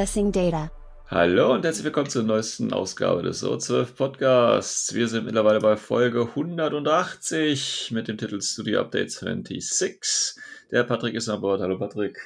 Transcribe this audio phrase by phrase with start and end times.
[0.00, 0.70] Accessing data.
[1.08, 4.94] Hallo und herzlich willkommen zur neuesten Ausgabe des O12 Podcasts.
[4.94, 10.40] Wir sind mittlerweile bei Folge 180 mit dem Titel Studio Update 26.
[10.70, 11.60] Der Patrick ist an Bord.
[11.60, 12.16] Hallo Patrick.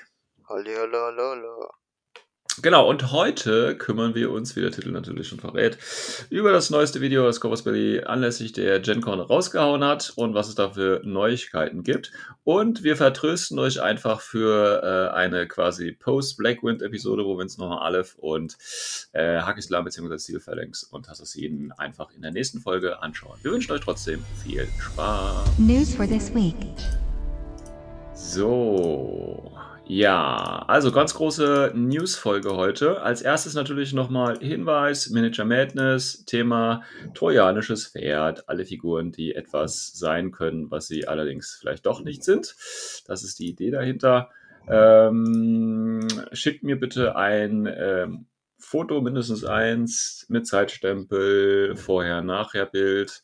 [0.48, 1.70] Hallo, hallo, hallo, hallo.
[2.62, 5.76] Genau, und heute kümmern wir uns, wie der Titel natürlich schon verrät,
[6.30, 10.54] über das neueste Video, das Corvus Belly anlässlich der GenCon rausgehauen hat und was es
[10.54, 12.12] da für Neuigkeiten gibt.
[12.44, 18.14] Und wir vertrösten euch einfach für äh, eine quasi Post-Blackwind-Episode, wo wir uns nochmal Aleph
[18.18, 18.56] und
[19.12, 20.18] äh, Hakislam bzw.
[20.18, 23.36] Stilphalanx und Assassinen einfach in der nächsten Folge anschauen.
[23.42, 25.58] Wir wünschen euch trotzdem viel Spaß.
[25.58, 26.54] News for this week.
[28.14, 29.52] So,
[29.86, 33.02] ja, also ganz große News-Folge heute.
[33.02, 36.82] Als erstes natürlich nochmal Hinweis: Miniature Madness, Thema
[37.14, 42.54] trojanisches Pferd, alle Figuren, die etwas sein können, was sie allerdings vielleicht doch nicht sind.
[43.06, 44.30] Das ist die Idee dahinter.
[44.68, 48.26] Ähm, schickt mir bitte ein ähm,
[48.58, 53.22] Foto, mindestens eins, mit Zeitstempel, Vorher-Nachher-Bild,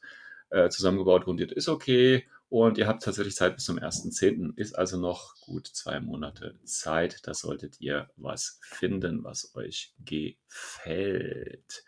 [0.50, 2.26] äh, zusammengebaut, rundiert ist okay.
[2.50, 4.56] Und ihr habt tatsächlich Zeit bis zum 1.10.
[4.56, 7.20] Ist also noch gut zwei Monate Zeit.
[7.22, 11.84] Da solltet ihr was finden, was euch gefällt.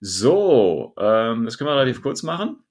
[0.00, 2.62] So, ähm, das können wir relativ kurz machen.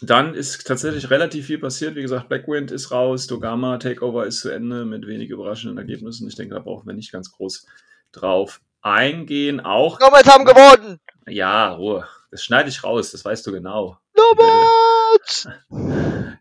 [0.00, 1.96] Dann ist tatsächlich relativ viel passiert.
[1.96, 6.26] Wie gesagt, Blackwind ist raus, Dogama Takeover ist zu Ende mit wenig überraschenden Ergebnissen.
[6.26, 7.66] Ich denke, da brauchen wir nicht ganz groß
[8.10, 9.60] drauf eingehen.
[9.60, 10.00] Auch.
[10.00, 10.98] Nomads haben gewonnen!
[11.28, 12.08] Ja, Ruhe.
[12.30, 13.98] Das schneide ich raus, das weißt du genau.
[14.38, 15.48] Nomads!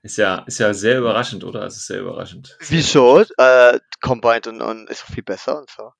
[0.03, 1.63] Ist ja, ist ja sehr überraschend, oder?
[1.63, 2.57] Es ist sehr überraschend.
[2.67, 3.23] Wieso?
[3.37, 5.91] Äh, Combined und, und ist viel besser und so.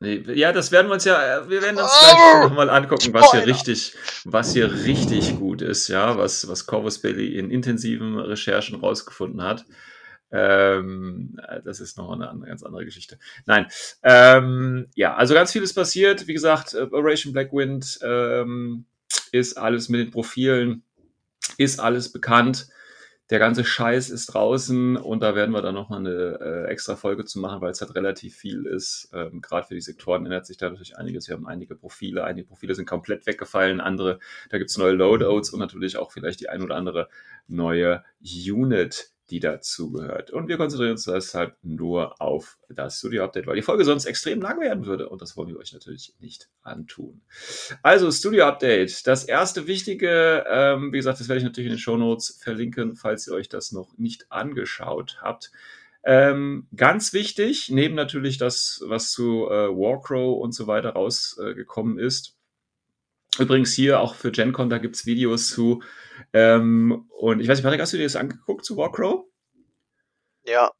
[0.00, 2.00] Nee, ja, das werden wir uns ja, äh, wir werden uns Oh!
[2.00, 7.00] gleich nochmal angucken, was hier richtig, was hier richtig gut ist, ja, was, was Corvus
[7.00, 9.66] Belli in intensiven Recherchen rausgefunden hat.
[10.30, 13.18] Ähm, äh, das ist noch eine, andere, ganz andere Geschichte.
[13.46, 13.66] Nein,
[14.04, 16.28] ähm, ja, also ganz vieles passiert.
[16.28, 18.86] Wie gesagt, äh, Operation Blackwind ähm,
[19.32, 20.84] ist alles mit den Profilen,
[21.56, 22.68] ist alles bekannt.
[23.30, 27.26] Der ganze Scheiß ist draußen und da werden wir dann nochmal eine äh, extra Folge
[27.26, 29.10] zu machen, weil es halt relativ viel ist.
[29.12, 31.28] Ähm, Gerade für die Sektoren ändert sich da natürlich einiges.
[31.28, 34.18] Wir haben einige Profile, einige Profile sind komplett weggefallen, andere,
[34.48, 37.10] da gibt es neue Loadouts und natürlich auch vielleicht die ein oder andere
[37.48, 40.30] neue Unit, die dazugehört.
[40.30, 44.60] Und wir konzentrieren uns deshalb nur auf das Studio-Update, weil die Folge sonst extrem lang
[44.60, 47.20] werden würde und das wollen wir euch natürlich nicht antun.
[47.82, 49.06] Also, Studio-Update.
[49.06, 53.26] Das erste Wichtige, ähm, wie gesagt, das werde ich natürlich in den Shownotes verlinken, falls
[53.26, 55.50] ihr euch das noch nicht angeschaut habt.
[56.04, 62.37] Ähm, ganz wichtig, neben natürlich das, was zu äh, Warcrow und so weiter rausgekommen ist.
[63.38, 65.82] Übrigens hier auch für GenCon, da gibt's Videos zu.
[66.32, 69.24] Ähm, und ich weiß nicht, Patrick, hast du dir das angeguckt zu Warcrow?
[70.44, 70.70] Ja.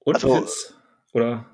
[0.00, 0.78] Und Also, findest-
[1.12, 1.46] Oder?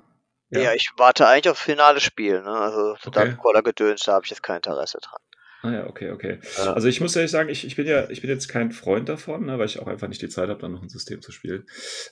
[0.49, 0.73] ja.
[0.73, 2.49] ich warte eigentlich auf finale Spiel, ne?
[2.51, 3.11] Also so Okay.
[3.11, 5.19] Dark Caller Gedöns, da habe ich jetzt kein Interesse dran.
[5.63, 6.39] Ah ja, okay, okay.
[6.57, 6.73] Ja.
[6.73, 9.45] Also ich muss ehrlich sagen, ich, ich bin ja, ich bin jetzt kein Freund davon,
[9.45, 11.65] ne, weil ich auch einfach nicht die Zeit habe, dann noch ein System zu spielen.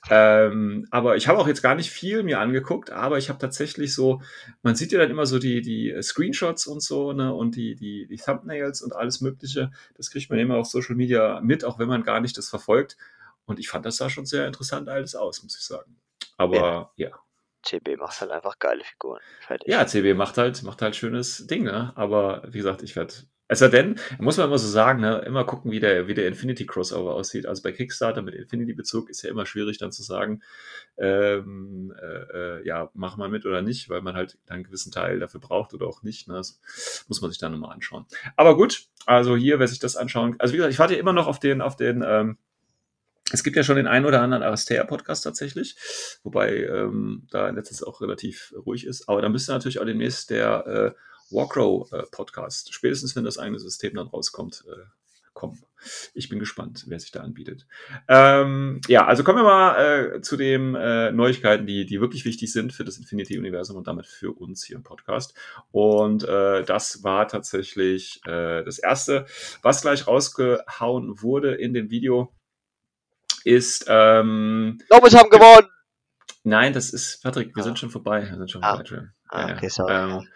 [0.09, 3.94] Ähm, aber ich habe auch jetzt gar nicht viel mir angeguckt, aber ich habe tatsächlich
[3.94, 4.22] so,
[4.63, 7.75] man sieht ja dann immer so die, die äh, Screenshots und so, ne, und die,
[7.75, 9.72] die, die Thumbnails und alles Mögliche.
[9.95, 12.97] Das kriegt man immer auf Social Media mit, auch wenn man gar nicht das verfolgt.
[13.45, 15.97] Und ich fand das sah schon sehr interessant alles aus, muss ich sagen.
[16.38, 17.09] Aber ja.
[17.65, 19.21] CB macht halt einfach geile Figuren.
[19.42, 19.68] Fertig.
[19.68, 21.94] Ja, CB macht halt, macht halt schönes Ding, ne?
[21.95, 23.13] Aber wie gesagt, ich werde.
[23.47, 26.65] Also denn, muss man immer so sagen, ne, immer gucken, wie der, wie der Infinity
[26.65, 27.45] Crossover aussieht.
[27.45, 30.42] Also bei Kickstarter mit Infinity-Bezug ist ja immer schwierig dann zu sagen,
[30.97, 35.19] ähm, äh, äh, ja, mach mal mit oder nicht, weil man halt einen gewissen Teil
[35.19, 36.27] dafür braucht oder auch nicht.
[36.27, 36.33] Ne?
[36.33, 36.59] Das
[37.07, 38.07] muss man sich dann nochmal anschauen.
[38.36, 41.27] Aber gut, also hier, wer sich das anschauen, also wie gesagt, ich warte immer noch
[41.27, 42.38] auf den, auf den, ähm,
[43.31, 45.75] es gibt ja schon den einen oder anderen Aristea-Podcast tatsächlich,
[46.24, 49.07] wobei ähm, da letztes auch relativ ruhig ist.
[49.07, 51.00] Aber da müsste natürlich auch demnächst der äh,
[51.31, 54.86] Warcrow-Podcast, spätestens wenn das eigene System dann rauskommt, äh,
[55.36, 55.62] kommen.
[56.16, 57.68] Ich bin gespannt, wer sich da anbietet.
[58.07, 62.51] Ähm, ja, also kommen wir mal äh, zu den äh, Neuigkeiten, die, die wirklich wichtig
[62.51, 65.36] sind für das Infinity-Universum und damit für uns hier im Podcast.
[65.72, 69.28] Und äh, das war tatsächlich äh, das Erste,
[69.62, 72.33] was gleich rausgehauen wurde in dem Video,
[73.44, 75.75] ist ähm, Nomads haben gewonnen!
[76.47, 77.63] Nein, das ist, Patrick, wir Ah.
[77.63, 78.21] sind schon vorbei.
[78.30, 78.75] Wir sind schon Ah.
[78.77, 79.07] vorbei.
[79.30, 80.21] Ah, Ja, okay, sorry.
[80.21, 80.27] Ähm.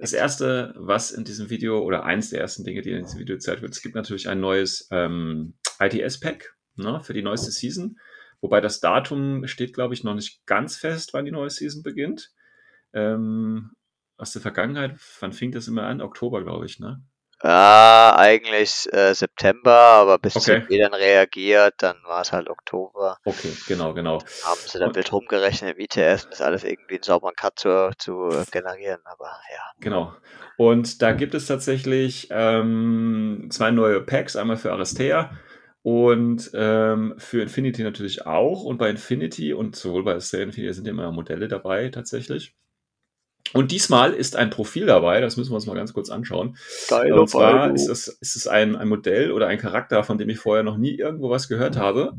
[0.00, 3.36] Das erste, was in diesem Video oder eins der ersten Dinge, die in diesem Video
[3.36, 7.96] gezeigt wird, es gibt natürlich ein neues ähm, ITS-Pack ne, für die neueste Season.
[8.40, 12.32] Wobei das Datum steht, glaube ich, noch nicht ganz fest, wann die neue Season beginnt.
[12.92, 13.70] Ähm,
[14.16, 16.00] aus der Vergangenheit, wann fing das immer an?
[16.00, 17.00] Oktober, glaube ich, ne?
[17.42, 20.60] Ja, eigentlich äh, September, aber bis Okay.
[20.60, 23.16] CP dann reagiert, dann war es halt Oktober.
[23.24, 24.18] Okay, genau, genau.
[24.44, 27.90] Haben sie dann Und- wild rumgerechnet im ITS, das alles irgendwie einen sauberen Cut zu,
[27.98, 29.62] zu generieren, aber ja.
[29.80, 30.14] Genau.
[30.56, 35.32] Und da gibt es tatsächlich ähm, zwei neue Packs, einmal für Aristea
[35.82, 38.62] und ähm, für Infinity natürlich auch.
[38.62, 42.54] Und bei Infinity und sowohl bei Aristea und Infinity sind ja immer Modelle dabei tatsächlich.
[43.52, 46.56] Und diesmal ist ein Profil dabei, das müssen wir uns mal ganz kurz anschauen.
[46.88, 50.30] Geil, Und zwar ist es, ist es ein, ein Modell oder ein Charakter, von dem
[50.30, 52.14] ich vorher noch nie irgendwo was gehört habe.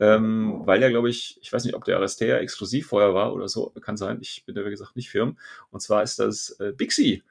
[0.00, 3.48] Ähm, weil ja, glaube ich, ich weiß nicht, ob der Aristea exklusiv vorher war oder
[3.48, 4.18] so, kann sein.
[4.20, 5.38] Ich bin da, wie gesagt, nicht firm.
[5.70, 7.22] Und zwar ist das äh, Bixi.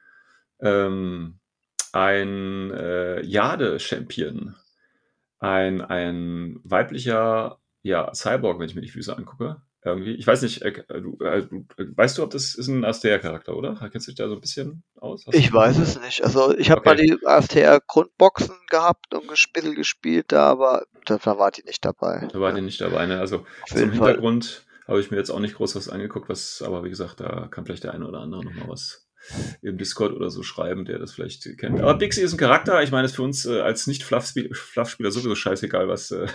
[0.60, 1.38] Ähm,
[1.92, 4.56] ein äh, Jade-Champion.
[5.38, 9.60] Ein, ein weiblicher ja, Cyborg, wenn ich mir die Füße angucke.
[9.84, 10.14] Irgendwie.
[10.14, 13.54] Ich weiß nicht, äh, du, äh, du, äh, weißt du, ob das ist ein Astea-Charakter,
[13.54, 13.74] oder?
[13.92, 15.26] Kennst du dich da so ein bisschen aus?
[15.26, 16.24] Hast Ich weiß es nicht.
[16.24, 17.16] Also ich habe mal Okay.
[17.20, 22.26] die AFTR-Grundboxen gehabt und gespielt, gespielt da, aber da, da war die nicht dabei.
[22.32, 23.04] Da war die nicht dabei.
[23.06, 23.20] Ne?
[23.20, 23.90] Also zum.
[23.90, 27.48] Hintergrund habe ich mir jetzt auch nicht groß was angeguckt, was, aber wie gesagt, da
[27.50, 29.03] kann vielleicht der eine oder andere nochmal was
[29.62, 31.80] im Discord oder so schreiben, der das vielleicht kennt.
[31.80, 32.82] Aber Bixi ist ein Charakter.
[32.82, 36.26] Ich meine, es ist für uns äh, als Nicht-Fluff-Spieler sowieso scheißegal, was, äh,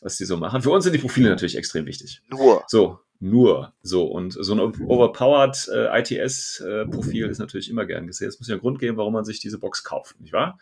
[0.00, 0.62] was die so machen.
[0.62, 2.22] Für uns sind die Profile natürlich extrem wichtig.
[2.30, 2.64] Nur.
[2.68, 4.06] So, nur so.
[4.06, 8.28] Und so ein overpowered äh, ITS-Profil ist natürlich immer gern gesehen.
[8.28, 10.58] Es muss ja einen Grund geben, warum man sich diese Box kauft, nicht wahr?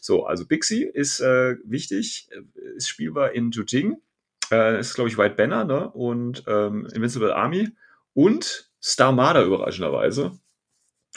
[0.00, 3.96] So, also Bixi ist äh, wichtig, äh, ist spielbar in Jujing.
[4.50, 5.90] Äh, ist, glaube ich, White Banner ne?
[5.90, 7.70] und ähm, Invincible Army
[8.14, 10.38] und Star Marder überraschenderweise.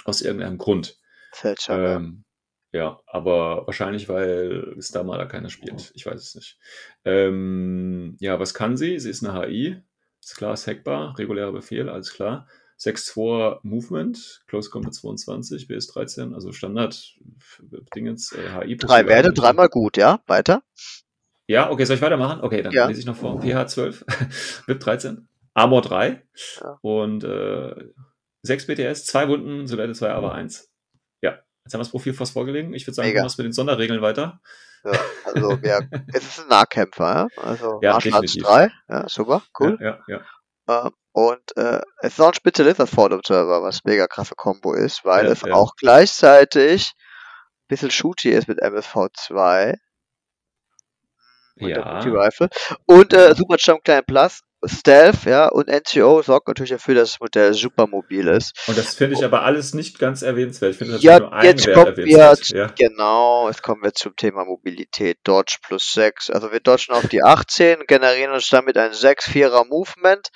[0.09, 0.97] Aus irgendeinem Grund.
[1.43, 1.95] Ja.
[1.95, 2.23] Ähm,
[2.71, 5.91] ja, aber wahrscheinlich, weil Star Marder keiner spielt.
[5.95, 6.59] Ich weiß es nicht.
[7.05, 8.99] Ähm, ja, was kann sie?
[8.99, 9.81] Sie ist eine HI.
[10.21, 11.17] Ist klar, ist hackbar.
[11.17, 12.47] Regulärer Befehl, alles klar.
[12.79, 17.17] 6-2 Movement, Close Combat 22, BS 13, also Standard
[17.93, 18.77] Dingens, äh, HI.
[18.77, 20.21] Drei Werte, dreimal gut, ja?
[20.27, 20.63] Weiter?
[21.47, 22.41] Ja, okay, soll ich weitermachen?
[22.41, 22.87] Okay, dann Ja.
[22.87, 23.41] lese ich noch vor.
[23.41, 24.05] PH 12,
[24.67, 26.23] VIP 13, Armor 3
[26.61, 26.77] Ja.
[26.81, 27.75] und äh,
[28.43, 30.69] 6 BTS, 2 Wunden, Solette 2, aber 1.
[31.21, 32.73] Ja, jetzt haben wir das Profil fast vorgelegen.
[32.73, 33.19] Ich würde sagen, Mega.
[33.21, 34.39] du machst mit den Sonderregeln weiter.
[34.83, 34.91] Ja,
[35.25, 35.81] also ja,
[36.13, 37.43] es ist ein Nahkämpfer, ja?
[37.43, 38.43] Also Ja, Martial Arts definitiv.
[38.43, 39.77] 3, ja, super, cool.
[39.81, 40.21] Ja, ja,
[40.67, 40.85] ja.
[40.85, 44.73] Ähm, und äh, es ist auch ein Spezialist als Ford Observer, was mega krasse Combo
[44.73, 45.53] ist, weil Ja, es ja.
[45.53, 49.75] auch gleichzeitig ein bisschen shooty ist mit MSV2
[51.59, 52.49] und der Ja, Multi-Rifle.
[52.85, 57.19] Und äh, Super Jump Klein Plus, Stealth, ja, und NCO sorgt natürlich dafür, dass das
[57.21, 58.51] Modell super mobil ist.
[58.67, 60.71] und das finde ich aber alles nicht ganz erwähnenswert.
[60.71, 63.81] Ich finde das Ja, nur ein jetzt Wert kommen wir zu- Ja, Genau, jetzt kommen
[63.83, 65.17] wir zum Thema Mobilität.
[65.23, 66.29] Dodge plus 6.
[66.29, 70.27] Also wir dodgen auf die 18, generieren uns damit ein 6-4er Movement.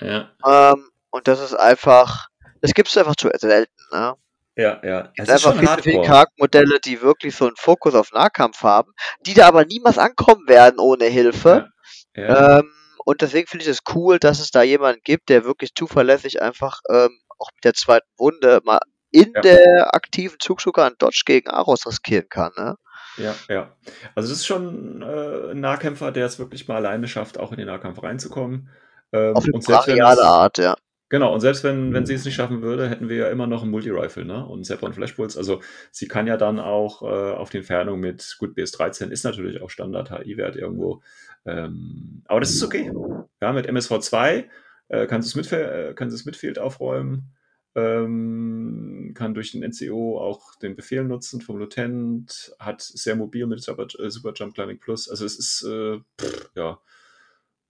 [0.00, 2.28] ja, Ähm, und das ist einfach,
[2.60, 3.72] das gibt's einfach zu selten.
[3.92, 4.14] Ne?
[4.56, 4.80] ja.
[4.84, 5.12] ja.
[5.16, 6.06] Es Es ist einfach viele hardcore.
[6.06, 8.92] Charaktermodelle, die wirklich so einen Fokus auf Nahkampf haben,
[9.26, 11.68] die da aber niemals ankommen werden ohne Hilfe.
[12.16, 12.58] Ja, ja.
[12.60, 12.70] Ähm,
[13.04, 16.80] und deswegen finde ich es cool, dass es da jemanden gibt, der wirklich zuverlässig einfach
[16.90, 18.80] ähm, auch mit der zweiten Wunde mal
[19.10, 19.40] in Ja.
[19.42, 22.52] der aktiven Zug sogar einen Dodge gegen Aros riskieren kann.
[22.56, 22.76] Ne?
[23.18, 23.76] Ja, ja.
[24.14, 27.58] Also das ist schon äh, ein Nahkämpfer, der es wirklich mal alleine schafft, auch in
[27.58, 28.70] den Nahkampf reinzukommen.
[29.12, 30.76] Ähm, Auf eine brachiale Art, ja.
[31.12, 33.60] Genau, und selbst wenn, wenn sie es nicht schaffen würde, hätten wir ja immer noch
[33.60, 34.46] einen Multi-Rifle, ne?
[34.46, 35.38] Und Sepron Flashpulse.
[35.38, 39.60] Also sie kann ja dann auch äh, auf die Entfernung mit gut BS13 ist natürlich
[39.60, 41.02] auch Standard HI-Wert irgendwo.
[41.44, 42.90] Ähm, aber das ist okay.
[43.42, 44.44] Ja, mit MSV2
[44.88, 47.34] äh, kann sie es mit, äh, es mit Field aufräumen,
[47.74, 53.62] ähm, kann durch den NCO auch den Befehl nutzen vom Lieutenant, hat sehr mobil mit
[53.62, 55.10] Super, äh, Super Jump Climbing Plus.
[55.10, 56.80] Also es ist äh, pff, ja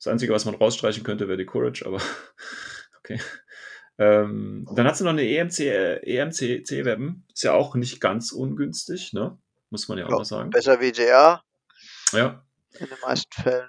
[0.03, 2.01] das Einzige, was man rausstreichen könnte, wäre die Courage, aber
[3.05, 3.21] okay.
[3.99, 7.25] Ähm, dann hat sie noch eine EMC, äh, EMC-Weapon.
[7.33, 9.39] Ist ja auch nicht ganz ungünstig, ne?
[9.71, 10.51] Muss man ja auch Ja, mal sagen.
[10.51, 11.43] Besser wie DA
[12.13, 12.45] Ja,
[12.79, 13.69] in den meisten Fällen.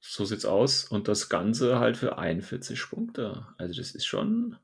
[0.00, 0.84] so sieht's aus.
[0.84, 3.46] Und das Ganze halt für 41 Punkte.
[3.58, 4.56] Also das ist schon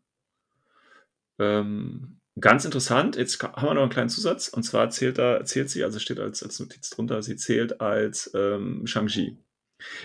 [1.38, 3.16] ähm, ganz interessant.
[3.16, 4.48] Jetzt haben wir noch einen kleinen Zusatz.
[4.48, 8.30] Und zwar zählt da, zählt sie, also steht als, als Notiz drunter, sie zählt als
[8.34, 9.38] ähm, Shang-Chi.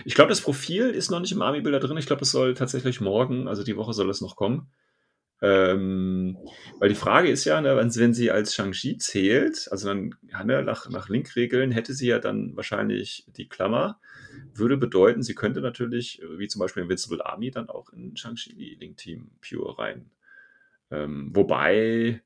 [0.04, 1.96] Ich glaube, das Profil ist noch nicht im Army-Bilder drin.
[1.96, 4.70] Ich glaube, es soll tatsächlich morgen, also die Woche soll es noch kommen.
[5.42, 6.38] Ähm,
[6.78, 10.14] weil die Frage ist ja, ne, wenn, sie als Shang-Chi zählt, also dann
[10.44, 14.00] ne, nach, nach Link-Regeln hätte sie ja dann wahrscheinlich die Klammer.
[14.54, 18.96] würde bedeuten, sie könnte natürlich, wie zum Beispiel Invincible Army, dann auch in Shang-Chi Link
[18.96, 20.10] Team Pure rein.
[20.90, 22.22] Ähm, wobei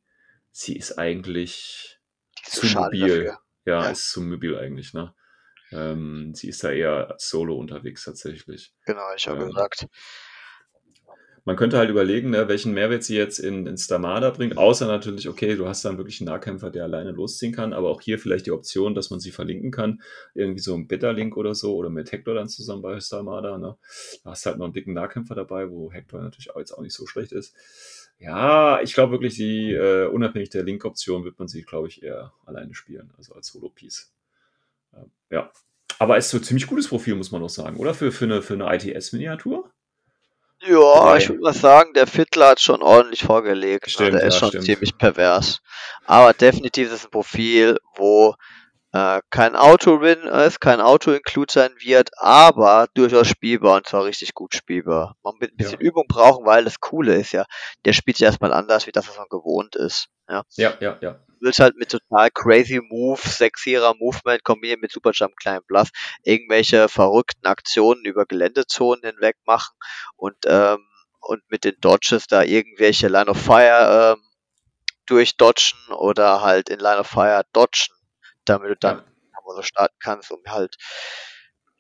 [0.51, 1.99] sie ist eigentlich
[2.45, 3.01] zu mobil.
[3.01, 3.39] dafür.
[3.65, 3.91] Ja, Ja.
[3.91, 5.15] ist zu mobil eigentlich, ne?
[5.73, 8.73] Ähm, sie ist da eher solo unterwegs tatsächlich.
[8.87, 9.87] Genau, ich habe Ähm, gesagt.
[11.45, 15.31] Man könnte halt überlegen, ne, welchen Mehrwert sie jetzt in, in Stamada bringt, außer natürlich,
[15.31, 18.45] okay, du hast dann wirklich einen Nahkämpfer, der alleine losziehen kann, aber auch hier vielleicht
[18.45, 20.03] die Option, dass man sie verlinken kann,
[20.35, 23.79] irgendwie so ein Beta-Link oder so, oder mit Hector dann zusammen bei Stamada, ne?
[24.25, 26.83] Da hast du halt noch einen dicken Nahkämpfer dabei, wo Hector natürlich auch jetzt auch
[26.83, 27.57] nicht so schlecht ist.
[28.19, 32.35] Ja, ich glaube wirklich, die, äh, unabhängig der Link-Option wird man sie, glaube ich, eher
[32.45, 34.13] alleine spielen, also als Solo-Piece.
[35.31, 35.51] Ja.
[35.99, 37.95] Aber ist so ein ziemlich gutes Profil, muss man auch sagen, oder?
[37.95, 39.71] Für, für eine, für eine ITS-Miniatur?
[40.61, 43.87] Ja, ich würde mal sagen, der Fiddler hat schon ordentlich vorgelegt.
[43.87, 43.93] ne?
[43.93, 44.65] Stimmt, der ist ja, schon stimmt.
[44.65, 45.61] ziemlich pervers.
[46.05, 48.35] Aber definitiv ist es ein Profil, wo
[48.93, 54.55] äh, kein Auto-Win ist, kein Auto-Include sein wird, aber durchaus spielbar und zwar richtig gut
[54.55, 55.17] spielbar.
[55.23, 55.89] Man wird ein bisschen Ja.
[55.89, 57.45] Übung brauchen, weil das Coole ist ja,
[57.85, 60.09] der spielt sich erstmal anders, wie das, was man gewohnt ist.
[60.29, 60.43] Ja.
[60.57, 61.13] Ja, ja, ja.
[61.41, 65.89] Du willst halt mit total crazy Moves, sexierer Movement kombiniert mit Superjump, kleinen Bluff,
[66.25, 69.73] irgendwelche verrückten Aktionen über Geländezonen hinweg machen
[70.17, 70.79] und, ähm,
[71.21, 74.23] und mit den Dodges da irgendwelche Line of Fire ähm,
[75.07, 77.95] durchdodgen oder halt in Line of Fire dodgen,
[78.49, 79.55] damit du dann Ja.
[79.57, 80.77] so starten kannst, um halt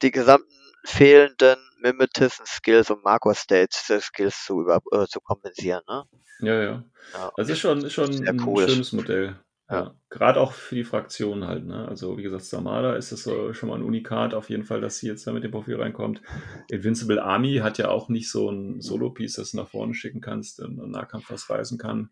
[0.02, 0.48] die gesamten
[0.84, 5.82] fehlenden Mimetism Skills und Marco States Skills zu, über, äh, zu kompensieren.
[5.88, 6.04] Ne?
[6.40, 6.84] Ja, ja.
[7.14, 7.32] Ja.
[7.36, 8.68] Das ist schon, ist schon ein cool.
[8.68, 9.36] schönes Modell.
[9.70, 9.76] Ja.
[9.80, 9.94] Ja.
[10.08, 11.86] Gerade auch für die Fraktionen halt, ne?
[11.86, 14.96] Also wie gesagt, Samada ist das so schon mal ein Unikat auf jeden Fall, dass
[14.98, 16.22] sie jetzt da mit dem Profil reinkommt.
[16.70, 20.60] Invincible Army hat ja auch nicht so ein Solo-Piece, das du nach vorne schicken kannst
[20.60, 22.08] und im Nahkampf was reißen kann.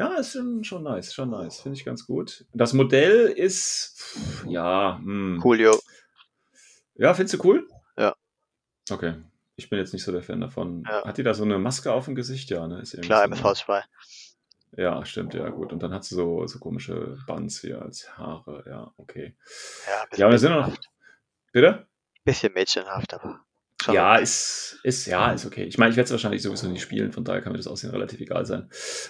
[0.00, 1.60] Ja, ist schon, schon nice, schon nice.
[1.60, 2.46] Finde ich ganz gut.
[2.54, 5.38] Das Modell ist, pff, ja, hm.
[5.42, 5.78] Coolio.
[6.94, 7.68] Ja, findest du cool?
[7.98, 8.16] Ja.
[8.90, 9.16] Okay.
[9.56, 10.84] Ich bin jetzt nicht so der Fan davon.
[10.88, 11.04] Ja.
[11.04, 12.48] Hat die da so eine Maske auf dem Gesicht?
[12.48, 12.80] Ja, ne?
[12.80, 13.84] Ist Klar, so, MSV 2.
[14.78, 15.70] Ja, stimmt, ja, gut.
[15.70, 18.64] Und dann hat sie so, so komische Buns hier als Haare.
[18.66, 19.36] Ja, okay.
[19.86, 20.74] Ja, Ja, aber da sind noch.
[21.52, 21.86] Bitte?
[22.24, 23.44] Bisschen mädchenhaft, aber.
[23.80, 25.64] Schon Ja, ist, ist, ja, ist okay.
[25.64, 27.90] Ich meine, ich werde es wahrscheinlich sowieso nicht spielen, von daher kann mir das Aussehen
[27.90, 28.68] relativ egal sein.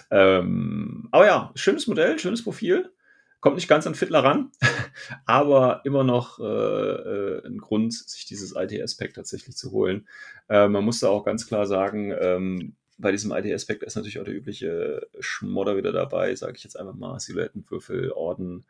[0.09, 2.91] Ähm, aber ja, schönes Modell, schönes Profil.
[3.39, 4.51] Kommt nicht ganz an Fiddler ran,
[5.25, 10.07] aber immer noch äh, äh, ein Grund, sich dieses ITS-Pack tatsächlich zu holen.
[10.47, 14.25] Äh, man muss da auch ganz klar sagen, ähm, bei diesem ITS-Pack ist natürlich auch
[14.25, 18.63] der übliche Schmodder wieder dabei, sage ich jetzt einfach mal, Silhouettenwürfel, Orden.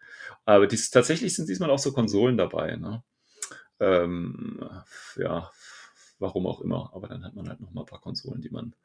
[0.45, 2.77] Aber dies, tatsächlich sind diesmal auch so Konsolen dabei.
[2.77, 3.03] Ne?
[3.81, 4.59] Ähm,
[5.17, 5.51] ja,
[6.21, 6.91] warum auch immer.
[6.93, 8.75] Aber dann hat man halt noch mal ein paar Konsolen, die man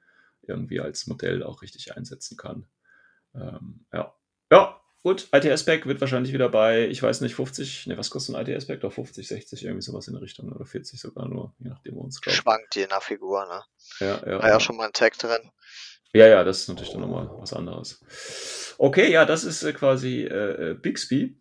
[0.42, 2.66] irgendwie als Modell auch richtig einsetzen kann.
[3.34, 4.14] Ähm, ja.
[4.50, 5.28] Ja, gut.
[5.32, 8.80] ITS-Pack wird wahrscheinlich wieder bei, ich weiß nicht, 50, ne, was kostet ein ITS-Pack?
[8.80, 10.52] Doch 50, 60, irgendwie sowas in der Richtung.
[10.52, 12.36] Oder 40 sogar nur, je nachdem, wo uns glaubt.
[12.36, 13.62] Schwankt je nach Figur, ne?
[14.00, 15.50] Ja, ja, War ja auch schon mal ein Tag drin.
[16.12, 18.74] ja, ja, das ist natürlich dann nochmal was anderes.
[18.78, 21.40] Okay, ja, das ist äh, quasi äh, äh, Bixby.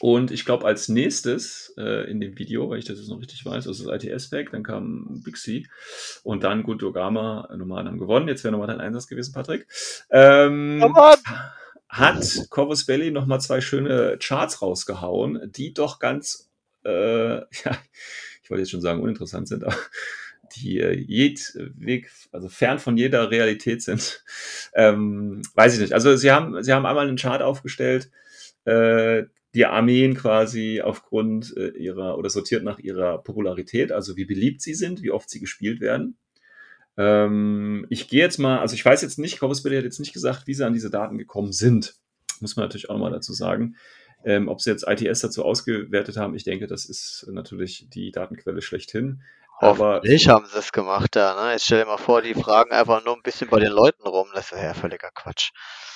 [0.00, 3.44] Und ich glaube, als nächstes äh, in dem Video, weil ich das jetzt noch richtig
[3.44, 5.66] weiß, also das ITS-Pack, dann kam Bixby
[6.22, 8.28] und dann Gutogama äh, normal haben gewonnen.
[8.28, 9.66] Jetzt wäre nochmal dein Einsatz gewesen, Patrick.
[10.10, 11.14] Ähm, Oh
[11.94, 16.50] hat Corvus Belly nochmal zwei schöne Charts rausgehauen, die doch ganz,
[16.84, 17.78] äh, ja,
[18.42, 19.76] ich wollte jetzt schon sagen, uninteressant sind, aber
[20.56, 24.24] die äh, jedweg, also fern von jeder Realität sind.
[24.74, 25.92] Ähm, weiß ich nicht.
[25.92, 28.10] Also sie haben, sie haben einmal einen Chart aufgestellt,
[28.64, 29.24] äh,
[29.54, 34.74] die Armeen quasi aufgrund äh, ihrer oder sortiert nach ihrer Popularität, also wie beliebt sie
[34.74, 36.16] sind, wie oft sie gespielt werden.
[36.96, 40.46] Ähm, ich gehe jetzt mal, also ich weiß jetzt nicht, Corvus hat jetzt nicht gesagt,
[40.46, 41.94] wie sie an diese Daten gekommen sind.
[42.40, 43.76] Muss man natürlich auch nochmal dazu sagen.
[44.24, 48.62] Ähm, ob sie jetzt ITS dazu ausgewertet haben, ich denke, das ist natürlich die Datenquelle
[48.62, 49.22] schlechthin.
[49.60, 51.52] Aber Hoffentlich haben sie es gemacht da, ne?
[51.52, 54.28] Jetzt stell dir mal vor, die fragen einfach nur ein bisschen bei den Leuten rum.
[54.34, 55.50] Das ist ja völliger Quatsch.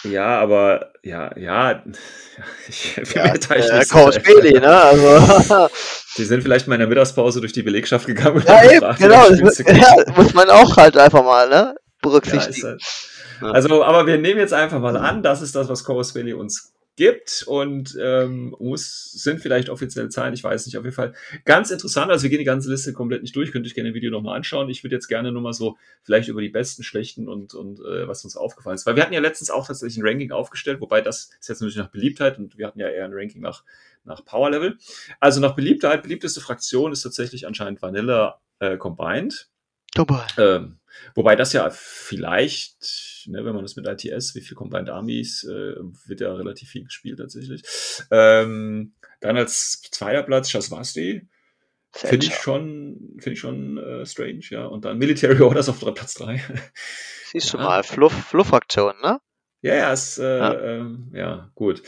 [0.05, 1.83] ja, aber ja, ja,
[2.69, 4.23] ich Ja, äh, Coach.
[4.23, 4.69] Bailey, ne?
[4.69, 5.69] Also,
[6.17, 8.99] Die sind vielleicht mal in der Mittagspause durch die Belegschaft gegangen und ja, eben, gefragt,
[9.01, 9.29] genau.
[9.29, 11.55] Das, ja, muss man auch halt einfach mal, ne?
[11.55, 12.63] Ja, Berücksichtigen.
[12.69, 12.83] halt.
[13.43, 13.51] Ja.
[13.51, 16.73] Also, aber wir nehmen jetzt einfach mal an, das ist das, was Chorus Valley uns
[16.99, 21.15] gibt und ähm, muss, sind vielleicht offizielle Zahlen, ich weiß nicht, auf jeden Fall
[21.45, 22.11] ganz interessant.
[22.11, 24.37] Also wir gehen die ganze Liste komplett nicht durch, könnt ihr gerne im Video nochmal
[24.37, 24.69] anschauen.
[24.69, 28.09] Ich würde jetzt gerne nur mal so vielleicht über die besten, schlechten und, und äh,
[28.09, 28.85] was uns aufgefallen ist.
[28.85, 31.77] Weil wir hatten ja letztens auch tatsächlich ein Ranking aufgestellt, wobei das ist jetzt natürlich
[31.77, 33.63] nach Beliebtheit und wir hatten ja eher ein Ranking nach,
[34.03, 34.77] nach Power Level.
[35.21, 39.49] Also nach Beliebtheit, beliebteste Fraktion ist tatsächlich anscheinend Vanilla äh, Combined.
[40.37, 40.81] Ähm,
[41.15, 45.75] wobei das ja vielleicht, ne, wenn man das mit ITS, wie viel Combined Armies, äh,
[46.07, 47.63] wird ja relativ viel gespielt tatsächlich.
[48.11, 51.29] Ähm, Dann als zweiter Platz Shaswasti.
[51.91, 54.67] Finde ich schon, finde ich schon äh, strange, ja.
[54.67, 56.43] Und dann Military Orders auf Platz 3.
[57.33, 59.19] Siehst du mal, Fluff, Fluff-Aktion, ne?
[59.63, 60.53] Ja, ja, ist, äh, ja.
[60.53, 60.85] Äh,
[61.15, 61.83] ja, gut.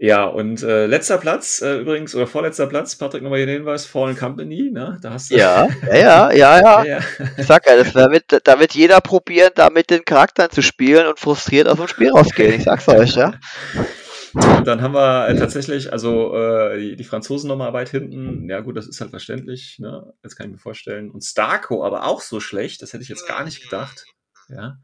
[0.00, 3.84] Ja, und äh, letzter Platz äh, übrigens, oder vorletzter Platz, Patrick, nochmal hier den Hinweis,
[3.84, 4.96] Fallen Company, ne?
[5.02, 6.84] Da hast du ja, ja, ja, ja, ja.
[6.84, 7.00] ja.
[7.36, 10.62] Ich sag ja, das, da, wird, da wird jeder probieren, da mit den Charakteren zu
[10.62, 12.54] spielen und frustriert aus dem Spiel rausgehen.
[12.54, 13.34] Ich sag's euch, ja.
[14.34, 18.48] Und dann haben wir äh, tatsächlich, also äh, die, die Franzosen nochmal weit hinten.
[18.48, 20.12] Ja, gut, das ist halt verständlich, ne?
[20.22, 21.10] Das kann ich mir vorstellen.
[21.10, 24.04] Und Starco aber auch so schlecht, das hätte ich jetzt gar nicht gedacht.
[24.48, 24.78] Ja.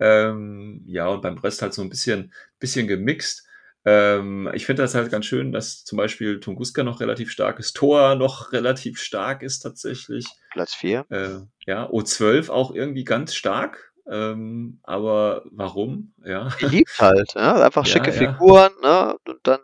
[0.00, 3.46] Ähm, ja, und beim Rest halt so ein bisschen, bisschen gemixt.
[3.86, 7.74] Ähm, ich finde das halt ganz schön, dass zum Beispiel Tunguska noch relativ stark ist,
[7.74, 10.26] Tor noch relativ stark ist tatsächlich.
[10.52, 11.06] Platz 4.
[11.10, 11.28] Äh,
[11.66, 13.92] ja, O12 auch irgendwie ganz stark.
[14.06, 16.12] Ähm, aber warum?
[16.24, 16.48] Ja.
[16.60, 17.62] Beliebt halt, ne?
[17.62, 18.32] Einfach schicke ja, ja.
[18.32, 19.16] Figuren, ne?
[19.26, 19.60] Und dann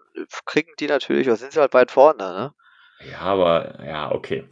[0.46, 2.54] kriegen die natürlich, oder sind sie halt weit vorne, ne?
[3.08, 4.44] Ja, aber ja, okay.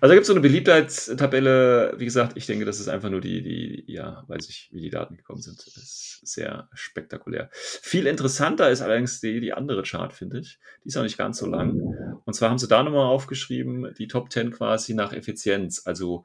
[0.00, 1.94] Also gibt es so eine Beliebtheitstabelle.
[1.96, 4.90] Wie gesagt, ich denke, das ist einfach nur die, die, ja, weiß ich, wie die
[4.90, 5.58] Daten gekommen sind.
[5.66, 7.48] Das ist sehr spektakulär.
[7.52, 10.58] Viel interessanter ist allerdings die, die andere Chart, finde ich.
[10.84, 12.20] Die ist auch nicht ganz so lang.
[12.26, 15.86] Und zwar haben sie da nochmal aufgeschrieben, die Top 10 quasi nach Effizienz.
[15.86, 16.24] Also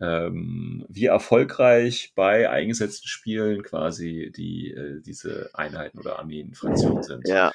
[0.00, 7.28] ähm, wie erfolgreich bei eingesetzten Spielen quasi die, äh, diese Einheiten oder Armeen, Fraktionen sind.
[7.28, 7.52] Ja.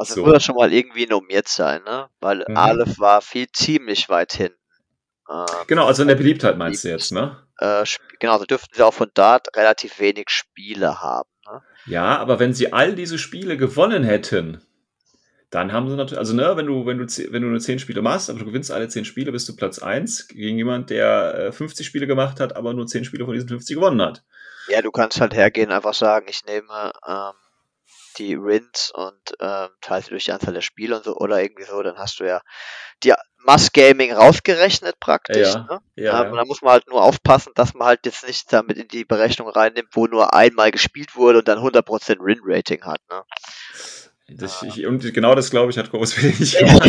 [0.00, 0.24] Also so.
[0.24, 2.08] muss schon mal irgendwie normiert sein, ne?
[2.20, 2.56] Weil mhm.
[2.56, 4.56] Aleph war viel ziemlich weit hinten.
[5.30, 7.36] Ähm, genau, also in der Beliebtheit meinst du jetzt, ne?
[7.58, 7.84] Äh,
[8.18, 11.28] genau, also dürften sie auch von dort relativ wenig Spiele haben.
[11.44, 11.60] Ne?
[11.84, 14.62] Ja, aber wenn sie all diese Spiele gewonnen hätten,
[15.50, 18.00] dann haben sie natürlich, also ne, wenn du, wenn du, wenn du nur 10 Spiele
[18.00, 21.84] machst, aber du gewinnst alle 10 Spiele, bist du Platz 1 gegen jemand, der 50
[21.84, 24.24] äh, Spiele gemacht hat, aber nur 10 Spiele von diesen 50 gewonnen hat.
[24.68, 27.34] Ja, du kannst halt hergehen, einfach sagen, ich nehme ähm,
[28.20, 31.82] die Wins und ähm, teilst durch die Anzahl der Spiele und so oder irgendwie so,
[31.82, 32.40] dann hast du ja
[33.02, 35.54] die Mass Gaming rausgerechnet praktisch.
[35.54, 35.80] Ja, ne?
[35.96, 36.30] ja, ja.
[36.30, 39.48] Da muss man halt nur aufpassen, dass man halt jetzt nicht damit in die Berechnung
[39.48, 43.00] reinnimmt, wo nur einmal gespielt wurde und dann 100% Win-Rating hat.
[43.10, 43.22] Ne?
[44.32, 46.86] Das, ich, und genau das, glaube ich, hat Großwille nicht gemacht.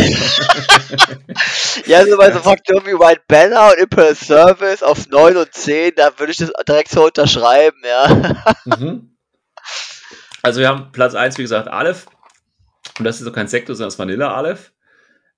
[1.87, 5.93] ja, so bei so Faktoren wie White Banner und Imperial Service auf 9 und 10,
[5.95, 8.35] da würde ich das direkt so unterschreiben, ja.
[8.65, 9.15] mhm.
[10.43, 12.07] Also wir haben Platz 1, wie gesagt, Aleph.
[12.97, 14.73] Und das ist auch kein Sektor, sondern das Vanilla Aleph.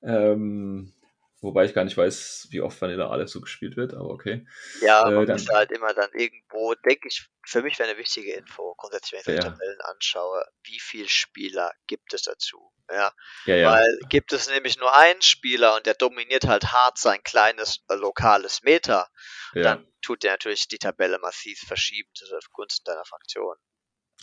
[0.01, 0.93] Ähm,
[1.41, 4.45] wobei ich gar nicht weiß, wie oft Vanilla Aleph so gespielt wird, aber okay.
[4.81, 7.97] Ja, man äh, dann, muss halt immer dann irgendwo, denke ich, für mich wäre eine
[7.97, 9.49] wichtige Info, grundsätzlich, wenn ich ja.
[9.49, 12.71] die Tabellen anschaue, wie viele Spieler gibt es dazu?
[12.89, 13.13] Ja?
[13.45, 13.71] ja, ja.
[13.71, 17.95] Weil gibt es nämlich nur einen Spieler und der dominiert halt hart sein kleines äh,
[17.95, 19.09] lokales Meter,
[19.53, 19.63] ja.
[19.63, 23.55] dann tut der natürlich die Tabelle massiv verschieben zugunsten deiner Fraktion.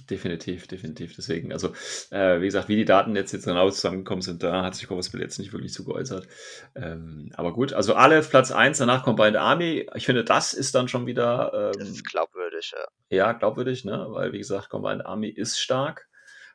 [0.09, 1.15] Definitiv, definitiv.
[1.17, 1.75] Deswegen, also,
[2.11, 5.21] äh, wie gesagt, wie die Daten jetzt, jetzt genau zusammengekommen sind, da hat sich Kovaspil
[5.21, 6.27] jetzt nicht wirklich zu geäußert.
[6.75, 9.89] Ähm, aber gut, also alle Platz 1, danach Combined Army.
[9.95, 11.53] Ich finde, das ist dann schon wieder.
[11.55, 12.87] Ähm, das ist glaubwürdig, ja.
[13.09, 14.07] Ja, glaubwürdig, ne?
[14.11, 16.09] Weil, wie gesagt, Combined Army ist stark.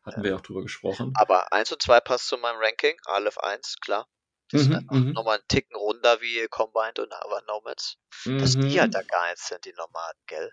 [0.03, 0.25] Hatten ja.
[0.25, 1.13] wir auch drüber gesprochen.
[1.15, 2.97] Aber 1 und 2 passt zu meinem Ranking.
[3.05, 4.07] Aleph 1, klar.
[4.51, 5.11] Das mhm, ist einfach mhm.
[5.11, 7.97] nochmal einen Ticken runder wie Combined und Hava Nomads.
[8.25, 8.91] Dass die halt mhm.
[8.91, 10.51] da gar nicht sind, die Nomaden, gell?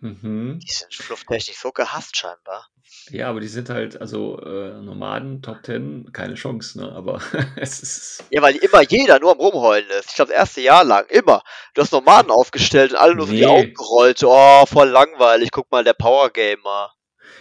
[0.00, 0.60] Mhm.
[0.62, 2.68] Die sind flufftechnisch so gehasst scheinbar.
[3.10, 6.92] Ja, aber die sind halt, also äh, Nomaden, Top Ten, keine Chance, ne?
[6.92, 7.20] Aber
[7.56, 8.24] es ist.
[8.30, 10.10] Ja, weil immer jeder nur am Rumheulen ist.
[10.10, 11.42] Ich glaube, das erste Jahr lang, immer.
[11.74, 13.32] Du hast Nomaden aufgestellt und alle nur nee.
[13.32, 14.24] so die Augen gerollt.
[14.24, 15.50] Oh, voll langweilig.
[15.50, 16.92] Guck mal, der Power Gamer.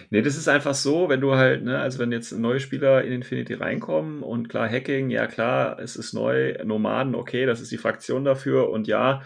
[0.10, 3.14] Nee, das ist einfach so, wenn du halt, ne, also wenn jetzt neue Spieler in
[3.14, 7.78] Infinity reinkommen und klar, Hacking, ja klar, es ist neu, Nomaden, okay, das ist die
[7.78, 9.22] Fraktion dafür und ja,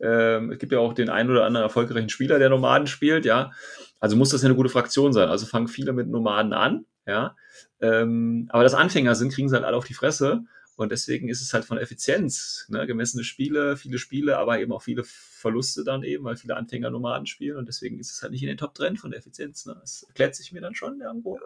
[0.00, 3.50] ähm, es gibt ja auch den einen oder anderen erfolgreichen Spieler, der Nomaden spielt, ja.
[3.98, 5.28] Also muss das ja eine gute Fraktion sein.
[5.28, 7.36] Also fangen viele mit Nomaden an, ja.
[7.80, 10.42] Ähm, aber das Anfänger sind, kriegen sie halt alle auf die Fresse.
[10.80, 12.86] Und deswegen ist es halt von Effizienz, ne?
[12.86, 17.26] gemessene Spiele, viele Spiele, aber eben auch viele Verluste dann eben, weil viele Anfänger Nomaden
[17.26, 19.66] spielen und deswegen ist es halt nicht in den Top Trend von der Effizienz.
[19.66, 19.76] Ne?
[19.78, 21.38] Das erklärt sich mir dann schon irgendwo.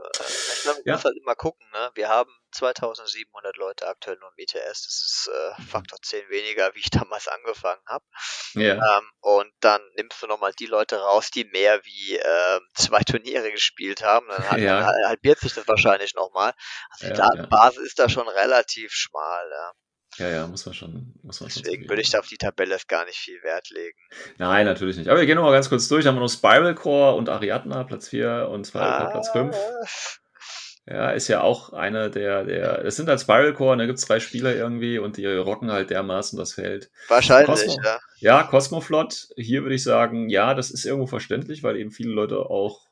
[0.66, 0.94] Man ja.
[0.94, 1.66] muss halt immer gucken.
[1.72, 1.90] Ne?
[1.94, 4.54] Wir haben 2700 Leute aktuell nur im ETS.
[4.54, 8.04] Das ist äh, Faktor 10 weniger, wie ich damals angefangen habe.
[8.54, 8.98] Ja.
[8.98, 13.50] Ähm, und dann nimmst du nochmal die Leute raus, die mehr wie äh, zwei Turniere
[13.50, 14.26] gespielt haben.
[14.28, 14.80] Dann, hat, ja.
[14.80, 16.52] dann halbiert sich das wahrscheinlich nochmal.
[16.90, 19.50] Also die ja, Datenbasis ist da schon relativ schmal.
[19.50, 19.72] Ja.
[20.18, 21.12] Ja, ja, muss man schon.
[21.22, 23.98] Muss man Deswegen schon würde ich da auf die Tabelle gar nicht viel Wert legen.
[24.38, 25.08] Nein, natürlich nicht.
[25.08, 26.04] Aber wir gehen nochmal ganz kurz durch.
[26.04, 28.98] Da haben wir noch Spiral Core und Ariadna, Platz 4 und Spiral ah.
[28.98, 30.20] Core, Platz 5.
[30.86, 34.04] Ja, ist ja auch einer der, der, es sind halt Spiral Core, da gibt es
[34.04, 36.90] drei Spieler irgendwie und die rocken halt dermaßen das Feld.
[37.08, 37.98] Wahrscheinlich, Cosmo, ja.
[38.18, 42.38] Ja, Cosmoflot, hier würde ich sagen, ja, das ist irgendwo verständlich, weil eben viele Leute
[42.38, 42.88] auch,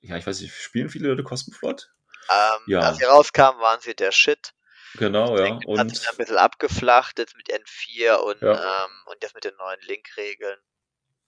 [0.00, 1.90] ja, ich weiß nicht, spielen viele Leute Cosmoflot?
[2.30, 2.80] Ähm, Ja.
[2.80, 4.52] Als sie rauskamen, waren sie der Shit.
[4.94, 5.42] Genau, ja.
[5.42, 5.80] das hat sich Und
[6.12, 8.52] ein bisschen abgeflacht jetzt mit N4 und, Ja.
[8.84, 10.58] ähm, und jetzt mit den neuen Link-Regeln.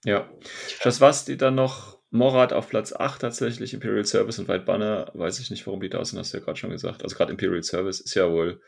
[0.05, 0.29] ja.
[0.39, 5.11] Ich fand- Schaswasti dann noch Morat auf Platz 8 tatsächlich, Imperial Service und White Banner,
[5.13, 7.03] weiß ich nicht, warum die da sind, hast du ja gerade schon gesagt.
[7.03, 8.61] Also gerade Imperial Service ist ja wohl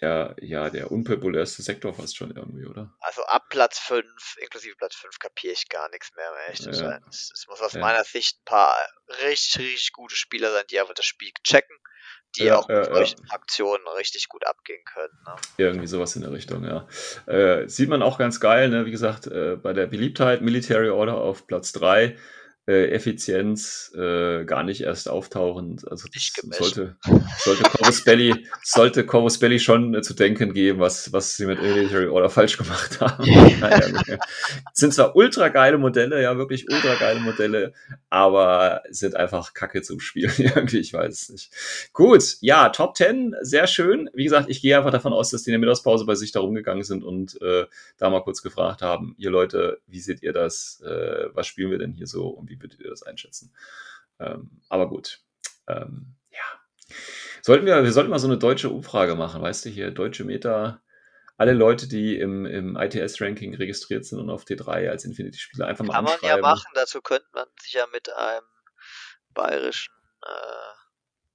[0.00, 2.94] der, ja, der unpopulärste Sektor fast schon irgendwie, oder?
[3.00, 6.72] Also ab Platz 5, inklusive Platz 5, kapiere ich gar nichts mehr, um ehrlich zu
[6.72, 7.00] sein.
[7.08, 7.80] Es, es muss aus Ja.
[7.80, 8.76] meiner Sicht ein paar
[9.22, 11.76] richtig, richtig gute Spieler sein, die einfach das Spiel checken,
[12.36, 12.94] die Ja, auch ja, mit ja.
[12.94, 15.12] solchen Aktionen richtig gut abgehen können.
[15.26, 15.34] Ne?
[15.56, 16.86] Irgendwie sowas in der Richtung, ja.
[17.26, 18.86] Äh, sieht man auch ganz geil, ne?
[18.86, 22.16] wie gesagt, äh, bei der Beliebtheit Military Order auf Platz 3,
[22.68, 25.90] äh, Effizienz äh, gar nicht erst auftauchend.
[25.90, 26.06] Also
[26.50, 26.96] sollte,
[27.38, 31.62] sollte Corvus Belly, sollte Corvus Belly schon äh, zu denken geben, was, was sie mit
[31.62, 33.24] Military Order falsch gemacht haben.
[33.58, 34.18] naja, okay.
[34.74, 37.72] sind zwar ultra geile Modelle, ja, wirklich ultra geile Modelle,
[38.10, 41.50] aber sind einfach Kacke zum Spielen irgendwie, ich weiß es nicht.
[41.94, 44.10] Gut, ja, Top 10, sehr schön.
[44.12, 46.40] Wie gesagt, ich gehe einfach davon aus, dass die in der Mittagspause bei sich da
[46.40, 47.64] rumgegangen sind und äh,
[47.96, 50.82] da mal kurz gefragt haben, ihr Leute, wie seht ihr das?
[50.84, 53.54] Äh, was spielen wir denn hier so und wie würdet ihr das einschätzen?
[54.20, 55.20] Ähm, aber gut.
[55.66, 56.96] Ähm, ja.
[57.42, 60.82] Sollten wir, wir sollten mal so eine deutsche Umfrage machen, weißt du, hier, deutsche Meta,
[61.36, 65.94] alle Leute, die im, im ITS-Ranking registriert sind und auf T3 als Infinity-Spieler einfach mal
[65.94, 68.46] Kann man ja machen, dazu könnte man sich ja mit einem
[69.34, 70.77] bayerischen äh,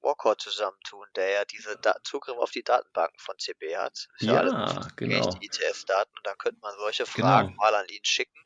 [0.03, 4.09] Walker zusammentun, der ja diese Da Zugriff auf die Datenbanken von CB hat.
[4.17, 4.53] Ist Ja, alles
[4.95, 5.31] genau.
[5.39, 7.57] Die ITS-Daten und dann könnte man solche Fragen Genau.
[7.57, 8.39] mal an ihn schicken.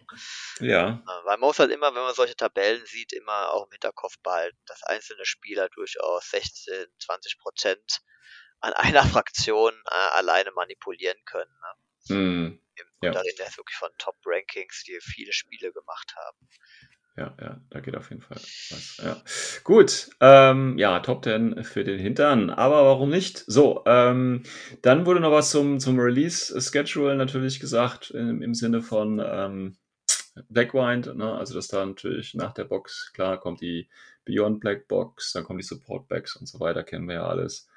[0.59, 3.71] Ja, Äh, Weil man muss halt immer, wenn man solche Tabellen sieht, immer auch im
[3.71, 8.01] Hinterkopf behalten, dass einzelne Spieler durchaus 16, 20 Prozent
[8.61, 11.51] an einer Fraktion äh, alleine manipulieren können.
[11.61, 11.73] Ne?
[12.09, 13.09] hm, Im, Ja.
[13.09, 16.37] Und da reden wir jetzt wirklich von Top-Rankings, die viele Spiele gemacht haben.
[17.17, 19.01] Ja, ja, da geht auf jeden Fall was.
[19.03, 19.17] Ja.
[19.63, 23.43] Gut, ähm, ja, Top 10 für den Hintern, aber warum nicht?
[23.47, 24.43] So, ähm,
[24.83, 29.77] dann wurde noch was zum, zum Release-Schedule natürlich gesagt, im, im Sinne von ähm,
[30.49, 31.33] Blackwind, ne?
[31.33, 33.89] also dass da natürlich nach der Box, klar, kommt die
[34.25, 37.67] Beyond Black Box, dann kommen die Support Backs und so weiter, kennen wir ja alles.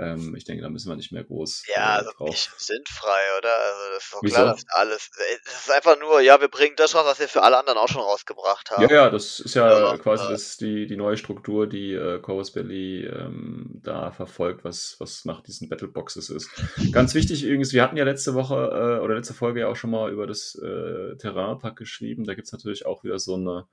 [0.00, 2.28] Ähm, ich denke, da müssen wir nicht mehr groß Ja, äh, also drauf.
[2.30, 3.54] nicht sinnfrei, oder?
[3.54, 4.34] Also das ist doch Wieso?
[4.36, 5.10] klar, dass alles.
[5.44, 7.88] Es ist einfach nur, ja, wir bringen das raus, was wir für alle anderen auch
[7.88, 8.82] schon rausgebracht haben.
[8.82, 12.18] Ja, ja, das ist ja Ja, quasi äh, das, die, die neue Struktur, die äh,
[12.20, 16.50] Corvus Belly ähm, da verfolgt, was, was nach diesen Battleboxes ist.
[16.92, 19.90] Ganz wichtig übrigens, wir hatten ja letzte Woche äh, oder letzte Folge ja auch schon
[19.90, 22.24] mal über das äh, Terrain-Pack geschrieben.
[22.24, 23.66] Da gibt's natürlich auch wieder so eine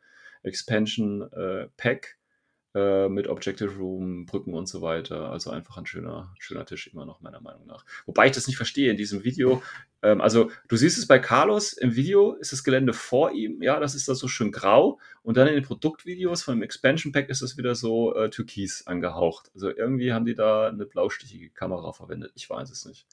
[0.43, 2.17] Expansion-Pack
[2.77, 5.31] äh, mit Objective Room, Brücken und so weiter.
[5.31, 7.83] Also einfach ein schöner, schöner Tisch immer noch, meiner Meinung nach.
[8.05, 9.63] Wobei ich das nicht verstehe in diesem Video.
[10.03, 13.79] Ähm, also, du siehst es bei Carlos im Video, ist das Gelände vor ihm, ja,
[13.79, 14.99] das ist da so schön grau.
[15.23, 18.85] Und dann in den Produktvideos von dem Expansion Pack ist es wieder so äh, türkis
[18.85, 19.49] angehaucht.
[19.55, 22.31] Also irgendwie haben die da eine blaustichige Kamera verwendet.
[22.35, 23.07] Ich weiß es nicht.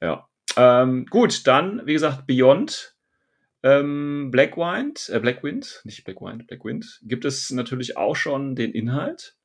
[0.00, 0.28] Ja.
[0.56, 2.94] Ähm, gut, dann, wie gesagt, Beyond.
[3.62, 9.36] Ähm, Blackwind, äh, Blackwind, nicht Blackwind, Blackwind, gibt es natürlich auch schon den Inhalt.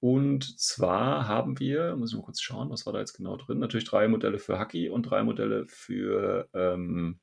[0.00, 3.58] Und zwar haben wir, muss ich mal kurz schauen, was war da jetzt genau drin?
[3.58, 7.20] Natürlich drei Modelle für Haki und drei Modelle für, ähm,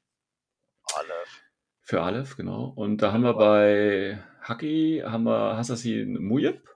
[0.95, 1.13] Alle.
[1.81, 2.65] für Aleph, genau.
[2.75, 6.67] Und da haben wir bei Haki, haben wir Assassin Muyeb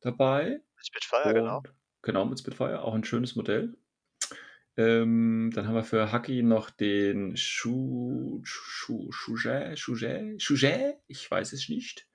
[0.00, 0.60] dabei.
[0.76, 1.58] Spitfire, genau.
[1.58, 1.72] Und-
[2.02, 3.76] Genau, mit Spitfire, auch ein schönes Modell.
[4.76, 11.52] Ähm, dann haben wir für Haki noch den Shu, Shu, Shujet, Shujet, Shujet, ich weiß
[11.54, 12.06] es nicht.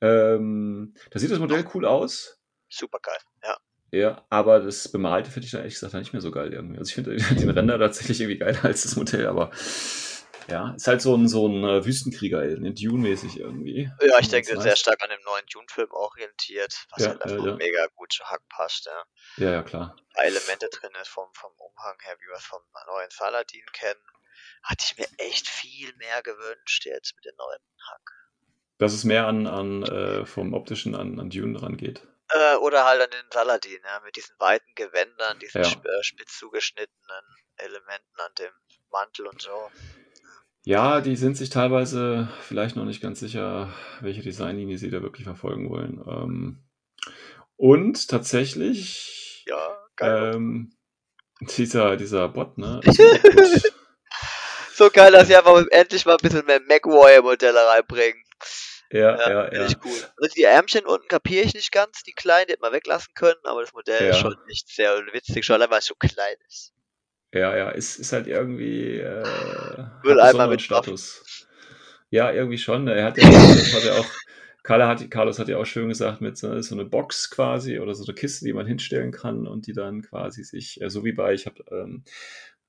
[0.00, 2.38] Ähm, da sieht das Modell cool aus.
[2.68, 3.18] Super geil.
[3.42, 3.56] Ja.
[3.90, 6.78] Ja, aber das Bemalte finde ich dann ehrlich gesagt nicht mehr so geil irgendwie.
[6.78, 9.50] Also ich finde den Render tatsächlich irgendwie geiler als das Modell, aber
[10.48, 13.90] ja, ist halt so ein, so ein äh, Wüstenkrieger, ne, Dune-mäßig irgendwie.
[14.00, 17.54] Ja, ich denke, sehr stark an dem neuen Dune-Film orientiert, was Ja, halt einfach ja,
[17.56, 19.04] mega gut zu Hack passt, ja.
[19.44, 19.96] Ja, ja, klar.
[20.14, 24.00] Elemente drin ist vom, vom Umhang her, wie wir es vom neuen Saladin kennen.
[24.62, 28.10] Hatte ich mir echt viel mehr gewünscht jetzt mit den neuen Hack.
[28.78, 32.06] Dass es mehr an, an äh, vom optischen an, an Dune rangeht.
[32.30, 35.68] Äh, oder halt an den Saladin, ja, mit diesen weiten Gewändern, diesen Ja.
[35.68, 37.24] sp äh, spitz zugeschnittenen
[37.56, 38.52] Elementen an dem
[38.90, 39.70] Mantel und so.
[40.64, 43.68] Ja, die sind sich teilweise vielleicht noch nicht ganz sicher,
[44.00, 46.02] welche Designlinie sie da wirklich verfolgen wollen.
[46.08, 46.64] Ähm,
[47.56, 50.72] und tatsächlich, Ja, ähm,
[51.40, 52.80] dieser, dieser Bot, ne?
[52.84, 52.98] Ist
[53.62, 53.74] gut.
[54.74, 58.22] so geil, dass sie einfach endlich mal ein bisschen mehr MacWarrior-Modelle reinbringen.
[58.90, 59.66] ja, Ja, ja, finde ja.
[59.66, 59.98] ich cool.
[60.20, 63.40] Also die Ärmchen unten kapiere ich nicht ganz, die kleinen, die hätte man weglassen können,
[63.44, 64.22] aber das Modell ist Ja.
[64.22, 66.72] schon nicht sehr witzig, schon allein weil es so klein ist.
[67.34, 71.48] Ja, ja, ist, ist halt irgendwie äh, Will einmal mit Status.
[72.10, 72.84] Ja, irgendwie schon.
[72.84, 72.94] ne?
[72.94, 74.06] Er hat ja, hat ja auch
[74.62, 77.94] Carla hat, Carlos hat ja auch schön gesagt, mit so, so eine Box quasi oder
[77.94, 81.12] so eine Kiste, die man hinstellen kann und die dann quasi sich, äh, so wie
[81.12, 82.02] bei, ich habe, ähm,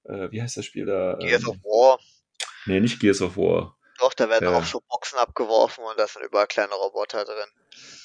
[0.04, 1.16] äh, wie heißt das Spiel da?
[1.20, 2.00] Gears Ähm, of War.
[2.66, 3.78] nee, nicht Gears of War.
[4.00, 4.58] Doch, da werden Ja.
[4.58, 7.50] auch so Boxen abgeworfen und da sind überall kleine Roboter drin.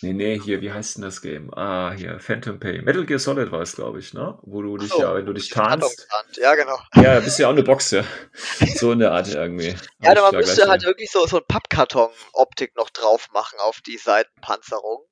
[0.03, 1.53] Nee, nee, hier, wie heißt denn das Game?
[1.55, 2.85] Ah, hier, Phantom Pain.
[2.85, 4.39] Metal Gear Solid war es, glaube ich, ne?
[4.43, 6.09] Wo du dich so, ja, wenn du dich tarnst.
[6.37, 6.79] Ja, genau.
[6.95, 8.05] Ja, bist ja auch eine Box, ja.
[8.77, 9.77] So in der Art irgendwie.
[10.01, 13.81] Ja, ich man da müsste halt wirklich so, so ein Pappkarton-Optik noch drauf machen auf
[13.83, 15.05] die Seitenpanzerung.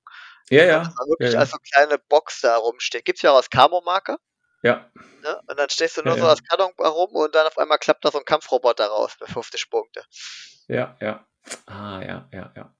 [0.48, 0.78] Ja, ja.
[0.78, 1.40] Dass da wirklich ja, ja.
[1.40, 3.04] als so kleine Box da rumsteht.
[3.04, 4.16] Gibt's ja auch als Camo-Marke,
[4.62, 4.90] ja.
[5.22, 5.40] ne?
[5.46, 8.04] Und dann stehst du nur Ja, so als Karton rum und dann auf einmal klappt
[8.06, 10.02] da so ein Kampfroboter raus mit 50 Punkte.
[10.66, 11.26] Ja, ja.
[11.66, 12.74] Ah, ja, ja, ja.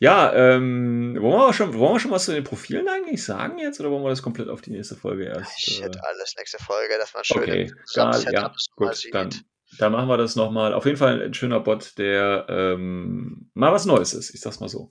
[0.00, 3.80] Ja, ähm, wollen wir schon, wollen wir schon was zu den Profilen eigentlich sagen jetzt
[3.80, 5.60] oder wollen wir das komplett auf die nächste Folge erst?
[5.60, 9.30] Shit, Äh, alles nächste Folge, dass man schön okay, da, ja, gut, dann,
[9.78, 10.72] dann machen wir das nochmal.
[10.72, 14.68] Auf jeden Fall ein schöner Bot, der ähm, mal was Neues ist, ich sag's mal
[14.68, 14.90] so.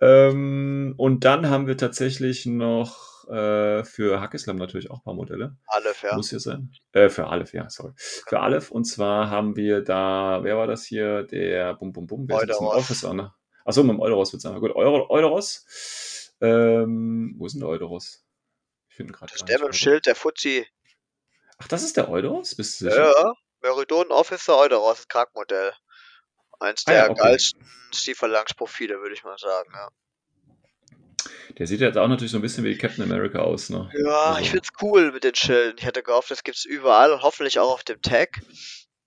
[0.00, 5.56] Ähm, und dann haben wir tatsächlich noch äh, für Hackislam natürlich auch ein paar Modelle.
[5.66, 6.14] Aleph, ja.
[6.14, 6.72] Muss hier sein.
[6.92, 7.92] Äh, für Aleph, ja, sorry.
[7.96, 8.70] Für Aleph.
[8.70, 11.22] Und zwar haben wir da, wer war das hier?
[11.24, 12.28] Der Bum Bum Bum.
[12.28, 12.56] Wer ist das?
[12.58, 12.76] Eudoros.
[12.76, 13.34] Officer, ne?
[13.64, 16.32] Achso, mit dem Eudoros wird es Gut, Euro, Eudoros.
[16.40, 18.24] Ähm, wo ist denn der Eudoros?
[18.88, 20.66] Ich finde gerade Das ist der mit dem Schild, der Fuzzi.
[21.58, 22.54] Ach, das ist der Eudoros?
[22.56, 23.12] Bist du sicher?
[23.16, 23.32] Ja,
[23.62, 25.72] Meridon Officer Eudoros, Krankmodell.
[26.58, 27.20] Eins Ah der ja, okay.
[27.22, 29.88] geilsten Stiefellangsprofile, würde ich mal sagen, ja.
[31.58, 33.90] Der sieht jetzt auch natürlich so ein bisschen wie Captain America aus, ne?
[34.04, 35.76] Ja, Also, ich find's cool mit den Schilden.
[35.78, 38.40] Ich hätte gehofft, das gibt's überall und hoffentlich auch auf dem Tag.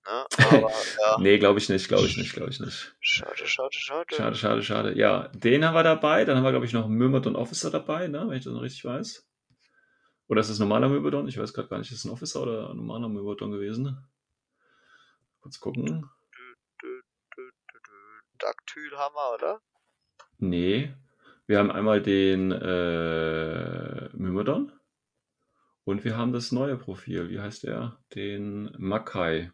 [0.06, 0.26] Ne?
[0.52, 2.96] Aber ja, Nee, glaube ich nicht, glaube ich nicht, glaube ich nicht.
[3.00, 4.16] schade, schade, schade.
[4.16, 4.98] Schade, schade, schade.
[4.98, 6.26] Ja, den haben wir dabei.
[6.26, 8.26] Dann haben wir, glaube ich, noch Myrmidon Officer dabei, ne?
[8.28, 9.28] wenn ich das noch richtig weiß.
[10.28, 11.28] Oder ist es normaler Myrmidon?
[11.28, 13.98] Ich weiß gerade gar nicht, ist es ein Officer oder ein normaler Myrmidon gewesen?
[15.42, 16.10] Kurz gucken.
[18.40, 19.62] Daktyl haben wir, oder?
[20.38, 20.94] Nee.
[21.48, 24.72] Wir haben einmal den äh, Myrmidon
[25.84, 27.30] und wir haben das neue Profil.
[27.30, 28.00] Wie heißt der?
[28.16, 29.52] Den Makai.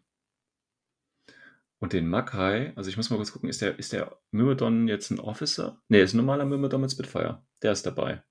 [1.78, 5.10] Und den Makai, also ich muss mal kurz gucken, ist der, ist der Myrmidon jetzt
[5.10, 5.82] ein Officer?
[5.88, 7.44] Nee, ist ein normaler Myrmidon mit Spitfire.
[7.60, 8.22] Der ist dabei.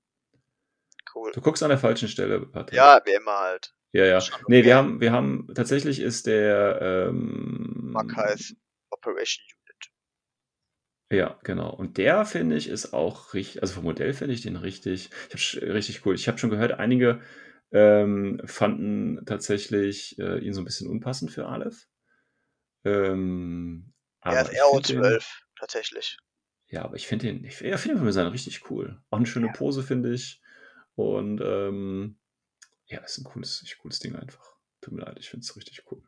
[1.14, 1.30] Cool.
[1.32, 2.76] Du guckst an der falschen Stelle, Patrick.
[2.76, 3.74] Ja, wie immer halt.
[3.92, 4.20] ja, ja.
[4.20, 4.66] Schon Nee, okay.
[4.66, 8.56] wir haben, wir haben, tatsächlich ist der, ähm, Makais
[8.90, 9.44] Operation.
[11.12, 11.68] Ja, genau.
[11.74, 15.56] Und der finde ich ist auch richtig, also vom Modell finde ich den richtig, ich
[15.56, 16.14] hab, richtig cool.
[16.14, 17.20] Ich habe schon gehört, einige
[17.70, 21.86] ähm, fanden tatsächlich äh, ihn so ein bisschen unpassend für Aleph.
[22.84, 23.92] Ähm,
[24.24, 25.26] Er ich den, RO12,
[25.58, 26.16] tatsächlich.
[26.68, 28.98] ja, aber ich finde den, ich, ja, finde seiner richtig cool.
[29.10, 30.40] Auch eine schöne Pose, finde ich.
[30.94, 32.16] Und ähm,
[32.86, 34.56] ja, ist ein cooles, echt cooles Ding einfach.
[34.80, 36.02] Tut mir leid, ich finde es richtig cool.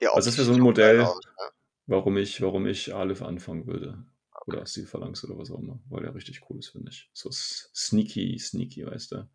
[0.00, 1.50] Ja, Also das wäre so ein Modell, aus, ne?
[1.86, 4.04] warum ich, warum ich Aleph anfangen würde.
[4.46, 7.08] Oder Stilphalanx oder was auch immer, weil der richtig cool ist, finde ich.
[7.12, 9.28] So sneaky, sneaky, weißt du.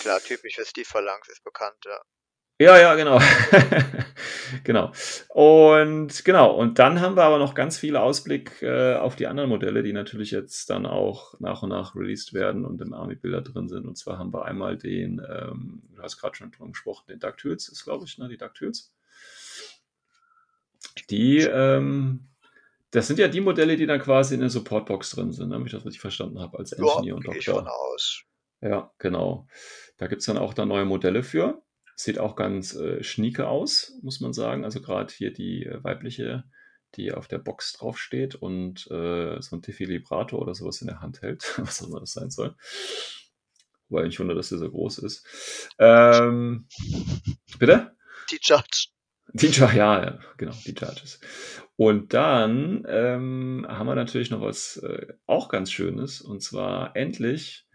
[0.00, 2.00] Klar, typisch für Steve Phalanx ist bekannt, ja.
[2.60, 3.18] Ja, ja, genau.
[4.64, 4.92] genau.
[5.28, 9.48] Und genau, und dann haben wir aber noch ganz viele Ausblick äh, auf die anderen
[9.48, 13.70] Modelle, die natürlich jetzt dann auch nach und nach released werden und im Army-Bilder drin
[13.70, 13.86] sind.
[13.86, 17.66] Und zwar haben wir einmal den, ähm, du hast gerade schon drüber gesprochen, den Ducktools
[17.70, 18.92] ist, glaube ich, ne, die Ducktools.
[21.08, 22.28] Die, ähm,
[22.90, 25.66] das sind ja die Modelle, die dann quasi in der Supportbox drin sind, ne, wenn
[25.66, 27.72] ich das richtig verstanden habe, als Ja, Engineer und gehe ich von Doktor.
[27.92, 28.22] aus.
[28.60, 29.46] Ja, genau.
[29.96, 31.62] Da gibt es dann auch da neue Modelle für.
[31.96, 34.64] Sieht auch ganz äh, schnieke aus, muss man sagen.
[34.64, 36.44] Also gerade hier die äh, weibliche,
[36.96, 41.22] die auf der Box draufsteht und äh, so ein Defibrillator oder sowas in der Hand
[41.22, 42.56] hält, was auch immer das sein soll.
[43.88, 45.26] Wobei ich wundere, dass der so groß ist.
[45.78, 46.66] Ähm,
[47.58, 47.96] bitte?
[48.30, 48.88] Die Judge.
[49.32, 51.20] Die ja, ja, genau, die Judges.
[51.80, 57.66] Und dann ähm, haben wir natürlich noch was äh, auch ganz Schönes, und zwar endlich,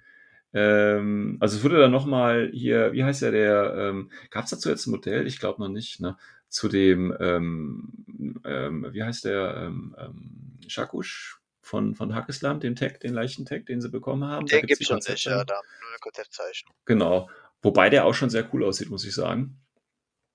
[0.54, 4.70] ähm, also es wurde dann nochmal hier, wie heißt der, der, ähm, gab es dazu
[4.70, 5.26] jetzt ein Modell?
[5.26, 6.18] Ich glaube noch nicht, ne?
[6.50, 13.00] Zu dem, ähm, ähm, wie heißt der, ähm, ähm, Shakush von, von Hackeslam, dem Tag,
[13.00, 14.46] den leichten Tag, den sie bekommen haben.
[14.46, 16.76] Den gibt's die schon ja, da haben wir Konzeptzeichnung.
[16.86, 17.28] Genau.
[17.64, 19.60] Wobei der auch schon sehr cool aussieht, muss ich sagen.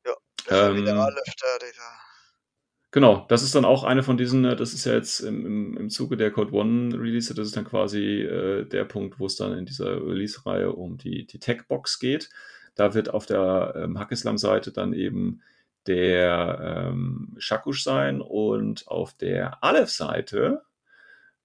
[0.05, 0.17] Ja
[0.75, 1.09] wieder Ähm, da,
[1.61, 2.10] dieser.
[2.93, 5.77] Genau, das ist dann auch eine von diesen, äh, das ist ja jetzt im, im,
[5.77, 9.37] im Zuge der Code One Release, das ist dann quasi äh, der Punkt, wo es
[9.37, 12.31] dann in dieser Release-Reihe um die, die Tech-Box geht.
[12.75, 15.41] Da wird auf der ähm, Hackislam-Seite dann eben
[15.87, 20.63] der ähm, Shakush sein und auf der Aleph-Seite,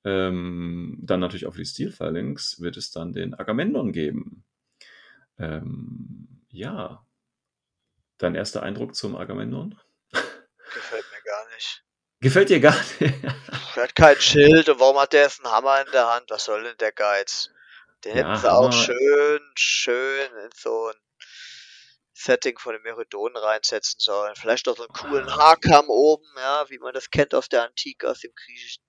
[0.04, 4.44] ähm, dann natürlich auf die Steel-Phalanx, wird es dann den Agamemnon geben.
[5.38, 7.06] Ähm, ja,
[8.18, 9.76] dein erster Eindruck zum Agamemnon?
[11.56, 11.84] Nicht.
[12.22, 13.14] Gefällt dir gar nicht?
[13.76, 16.26] Er hat kein Schild und warum hat der jetzt einen Hammer in der Hand?
[16.30, 17.50] Was soll denn der Geiz?
[18.04, 20.96] Den Ja, hätten sie auch schön, schön in so ein
[22.14, 24.34] Setting von den Meridonen reinsetzen sollen.
[24.36, 25.38] Vielleicht auch so einen coolen Ah.
[25.38, 28.84] Haarkamm oben, ja, wie man das kennt aus der Antike, aus dem Griechischen.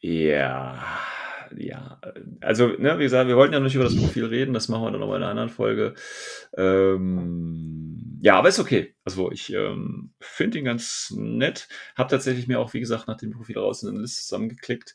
[0.00, 1.00] Ja,
[1.56, 2.00] ja.
[2.40, 4.82] Also, ne, wie gesagt, wir wollten ja noch nicht über das Profil reden, das machen
[4.82, 5.94] wir dann nochmal in einer anderen Folge.
[6.56, 7.93] Ähm,
[8.24, 8.96] ja, aber ist okay.
[9.04, 11.68] Also, ich ähm, finde ihn ganz nett.
[11.94, 14.94] Hab tatsächlich mir auch, wie gesagt, nach dem Profil raus eine Liste zusammengeklickt.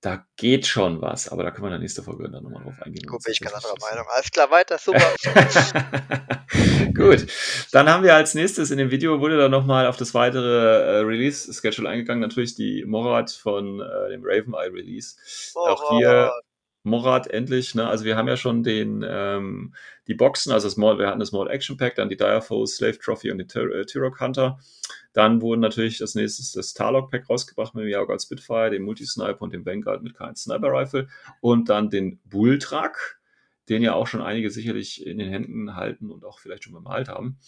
[0.00, 2.74] Da geht schon was, aber da können wir in der nächsten Folge dann nochmal drauf
[2.82, 3.06] eingehen.
[3.06, 4.04] Gut, bin ich ganz anderer Meinung.
[4.10, 5.14] Alles klar, weiter, super.
[6.94, 7.28] Gut,
[7.70, 10.98] dann haben wir als nächstes in dem Video wurde dann nochmal auf das weitere äh,
[11.02, 12.20] Release-Schedule eingegangen.
[12.20, 15.14] Natürlich die Morad von äh, dem Raven Eye Release.
[15.54, 16.32] Auch hier
[16.88, 17.74] Morad endlich.
[17.74, 17.86] Ne?
[17.86, 19.74] Also wir haben ja schon den ähm,
[20.06, 22.98] die Boxen, also Small, wir hatten das Small Action Pack, dann die Dire Foes, Slave
[22.98, 24.58] Trophy und den äh, Tyrok Hunter.
[25.12, 29.42] Dann wurden natürlich das nächste das Tarlok Pack rausgebracht mit dem Yaogal Spitfire, dem Multisniper
[29.42, 31.08] und dem Vanguard mit keinem Sniper Rifle
[31.40, 33.17] und dann den Bulltruck,
[33.68, 37.08] den ja auch schon einige sicherlich in den Händen halten und auch vielleicht schon bemalt
[37.08, 37.38] haben.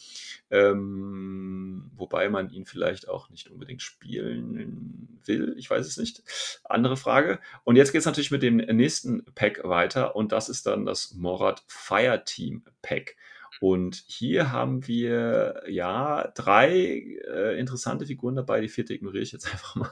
[0.51, 5.55] Ähm, wobei man ihn vielleicht auch nicht unbedingt spielen will.
[5.57, 6.23] Ich weiß es nicht.
[6.65, 7.41] Andere Frage.
[7.65, 11.15] Und jetzt geht es natürlich mit dem nächsten Pack weiter und das ist dann das
[11.15, 13.17] Morad Fireteam Pack.
[13.61, 18.61] Und hier haben wir ja drei äh, interessante Figuren dabei.
[18.61, 19.91] Die vierte ignoriere ich jetzt einfach mal.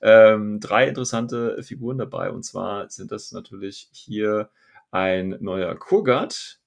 [0.00, 2.30] Ähm, drei interessante Figuren dabei.
[2.30, 4.50] Und zwar sind das natürlich hier
[4.90, 6.58] ein neuer Kurgat,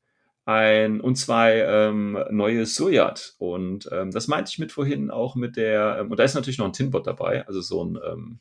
[0.45, 3.35] ein und zwei ähm, neue Sojat.
[3.37, 6.57] Und ähm, das meinte ich mit vorhin auch mit der, ähm, und da ist natürlich
[6.57, 8.39] noch ein Tinbot dabei, also so ein, ähm,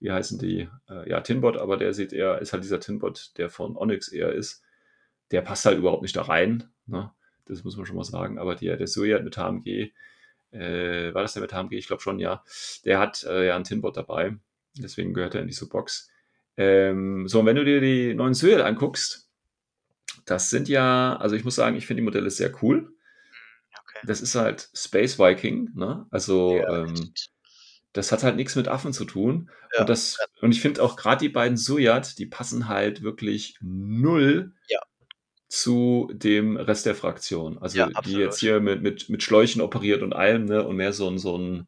[0.00, 0.68] wie heißen die?
[0.88, 4.32] Äh, ja, Tinbot, aber der sieht eher, ist halt dieser Tinbot, der von Onyx eher
[4.32, 4.62] ist.
[5.30, 6.64] Der passt halt überhaupt nicht da rein.
[6.86, 7.10] Ne?
[7.46, 8.38] Das muss man schon mal sagen.
[8.38, 9.92] Aber der, der Sojat mit HMG,
[10.52, 11.72] äh, war das der mit HMG?
[11.72, 12.44] Ich glaube schon, ja.
[12.84, 14.36] Der hat äh, ja einen Tinbot dabei.
[14.76, 16.10] Deswegen gehört er in diese Box.
[16.56, 19.28] Ähm, so, und wenn du dir die neuen Sojat anguckst,
[20.24, 22.92] das sind ja, also ich muss sagen, ich finde die Modelle sehr cool.
[23.80, 24.06] Okay.
[24.06, 26.06] Das ist halt Space Viking, ne?
[26.10, 27.12] Also Ja, ähm,
[27.92, 29.50] das hat halt nichts mit Affen zu tun.
[29.74, 33.56] Ja, und, das, und ich finde auch gerade die beiden Sojat, die passen halt wirklich
[33.62, 34.80] null Ja.
[35.48, 37.58] zu dem Rest der Fraktion.
[37.58, 40.66] Also die jetzt hier mit, mit, mit Schläuchen operiert und allem, ne?
[40.66, 41.66] Und mehr so ein, so ein,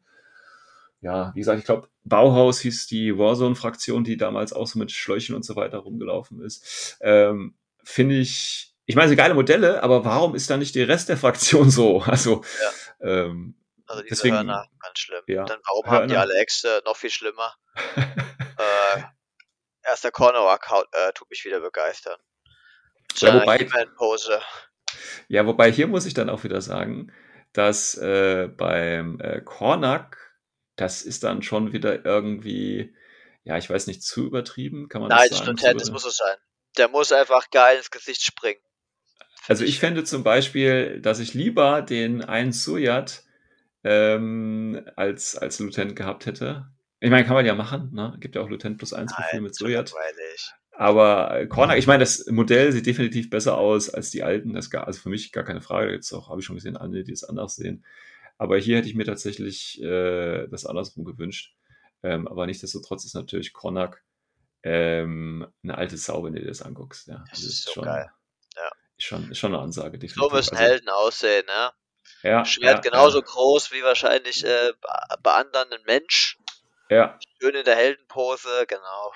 [1.01, 5.35] ja, wie gesagt, ich glaube, Bauhaus hieß die Warzone-Fraktion, die damals auch so mit Schläuchen
[5.35, 6.97] und so weiter rumgelaufen ist.
[7.01, 11.09] Ähm, finde ich, ich meine, sie geile Modelle, aber warum ist da nicht der Rest
[11.09, 12.03] der Fraktion so?
[12.05, 12.43] Also,
[13.01, 15.23] ähm, Also diese deswegen- Hörner, ganz schlimm.
[15.27, 16.31] ja, Dann warum haben die Hörner.
[16.31, 16.81] alle Äxte?
[16.85, 17.53] Noch viel schlimmer.
[17.95, 19.01] äh,
[19.83, 22.17] erster Corner-Account äh, tut mich wieder begeistern.
[23.17, 24.39] Ja, Seine wobei- He-Man-Pose.
[25.27, 27.11] Ja, wobei hier muss ich dann auch wieder sagen,
[27.53, 30.28] dass äh, beim äh, Kornak,
[30.79, 32.93] das ist dann schon wieder irgendwie,
[33.43, 35.57] ja, ich weiß nicht, zu übertrieben, kann man Nein, das sagen?
[35.57, 36.37] Zu das muss es sein.
[36.77, 38.61] Der muss einfach geil ins Gesicht springen.
[39.47, 43.23] Also ich fände zum Beispiel, dass ich lieber den einen Suyat
[43.83, 46.67] ähm, als, als Lieutenant gehabt hätte.
[46.99, 48.15] Ich meine, kann man ja machen, ne?
[48.19, 50.53] Gibt ja auch Lieutenant plus 1 Profil Nein, mit langweilig.
[50.71, 54.53] Aber äh, Kornak, ich meine, das Modell sieht definitiv besser aus als die alten.
[54.53, 55.91] Das gar, also für mich gar keine Frage.
[55.91, 57.83] Jetzt auch habe ich schon gesehen, andere, die es anders sehen.
[58.39, 61.55] Aber hier hätte ich mir tatsächlich äh, das andersrum gewünscht.
[62.01, 64.03] Ähm, aber nichtsdestotrotz ist natürlich Kornak
[64.63, 67.07] ähm, eine alte Sau, wenn du dir das anguckst.
[67.07, 68.11] Ja, Das Also ist so schon, geil.
[68.55, 68.71] Ja.
[68.97, 70.33] Ist schon, ist schon eine Ansage, So definitiv.
[70.33, 71.71] müssen Also, Helden aussehen, ne?
[72.23, 76.37] ja, Schwert ja, genauso Ja, groß wie wahrscheinlich äh, bei- bei anderen ein Mensch.
[76.89, 79.13] ja, Schön in der Heldenpose, genau.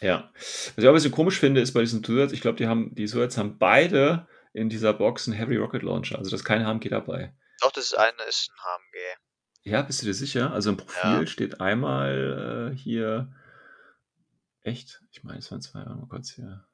[0.00, 0.30] ja.
[0.34, 2.94] Was ich auch ein bisschen komisch finde, ist bei diesen Suits, ich glaube, die haben,
[2.94, 6.18] die Suits haben beide in dieser Box einen Heavy Rocket Launcher.
[6.18, 7.34] Also da ist kein HMG dabei.
[7.62, 9.18] Doch, das ist eine ist ein HMG.
[9.64, 10.52] Ja, bist du dir sicher?
[10.52, 11.26] Also im Profil Ja.
[11.26, 13.32] steht einmal äh, hier.
[14.62, 15.00] Echt?
[15.12, 15.84] Ich meine, es waren zwei.
[15.84, 16.66] Mal kurz hier.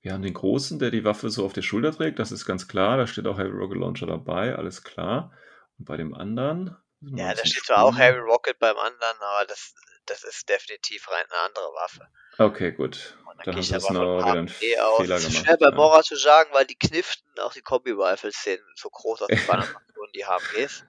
[0.00, 2.18] Wir haben den großen, der die Waffe so auf der Schulter trägt.
[2.18, 2.96] Das ist ganz klar.
[2.96, 4.54] Da steht auch Heavy Rocket Launcher dabei.
[4.54, 5.32] Alles klar.
[5.78, 6.76] Und bei dem anderen.
[7.00, 7.96] Ja, da steht zwar auch.
[7.96, 9.74] Heavy Rocket beim anderen, aber das,
[10.06, 12.08] das ist definitiv rein eine andere Waffe.
[12.38, 13.17] Okay, gut.
[13.38, 14.96] Und dann das aber von noch wieder einen HMG aus.
[15.00, 15.46] Fehler Das ist gemacht.
[15.46, 15.74] schwer bei ja.
[15.74, 20.12] Mora zu sagen, weil die Kniften, auch die Kombi-Rifles sehen so groß aus bei Animationen,
[20.14, 20.84] die HMGs.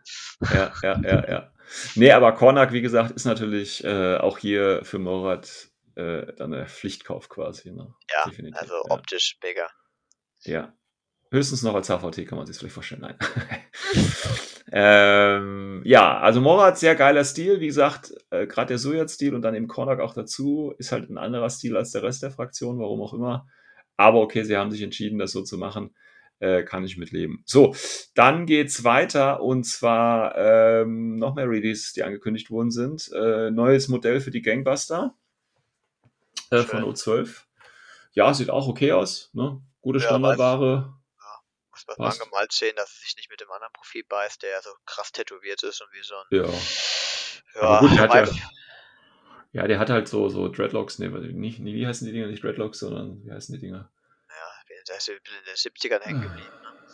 [0.54, 1.54] ja, ja, ja, ja.
[1.96, 6.68] Nee, aber Kornak, wie gesagt, ist natürlich äh, auch hier für Morat äh, dann ein
[6.68, 7.72] Pflichtkauf quasi.
[7.72, 7.94] Ne?
[8.12, 8.92] Ja, Definitiv, also ja.
[8.92, 9.70] optisch mega.
[10.44, 10.74] Ja.
[11.32, 13.02] Höchstens noch als HVT kann man sich vielleicht vorstellen.
[13.02, 13.20] Nein.
[14.72, 17.60] ähm, ja, also Morat, sehr geiler Stil.
[17.60, 21.18] Wie gesagt, äh, gerade der Sojat-Stil und dann eben Kornak auch dazu, ist halt ein
[21.18, 23.48] anderer Stil als der Rest der Fraktion, warum auch immer.
[23.98, 25.92] Aber okay, sie haben sich entschieden, das so zu machen.
[26.40, 27.44] äh, kann ich mitleben.
[27.46, 27.76] So,
[28.16, 33.12] dann geht's weiter und zwar ähm, noch mehr Releases, die angekündigt worden sind.
[33.14, 35.16] Äh, neues Modell für die Gangbuster
[36.52, 37.42] äh, von O12.
[38.14, 39.30] Ja, sieht auch okay aus.
[39.34, 39.62] Ne?
[39.82, 40.99] Gute Ja, Standardware.
[41.88, 42.22] Muss man Passt.
[42.22, 45.12] angemalt sehen, dass es sich nicht mit dem anderen Profil beißt, der ja so krass
[45.12, 46.26] tätowiert ist und wie so ein.
[46.32, 46.60] Ja.
[47.56, 48.34] Ja, Aber gut, der hat ja,
[49.52, 52.28] ja, der hat halt so, so Dreadlocks, ne, nicht, nie, wie heißen die Dinger?
[52.28, 53.90] Nicht Dreadlocks, sondern wie heißen die Dinger?
[54.30, 56.48] ja, der ist in den 70ern hängen geblieben.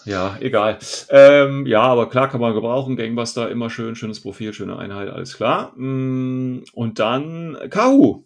[0.06, 0.78] Ja, egal.
[1.10, 2.96] Ähm, ja, aber klar kann man gebrauchen.
[2.96, 5.74] Gangbuster, immer schön, schönes Profil, schöne Einheit, alles klar.
[5.76, 8.24] Mm, Und dann Kahu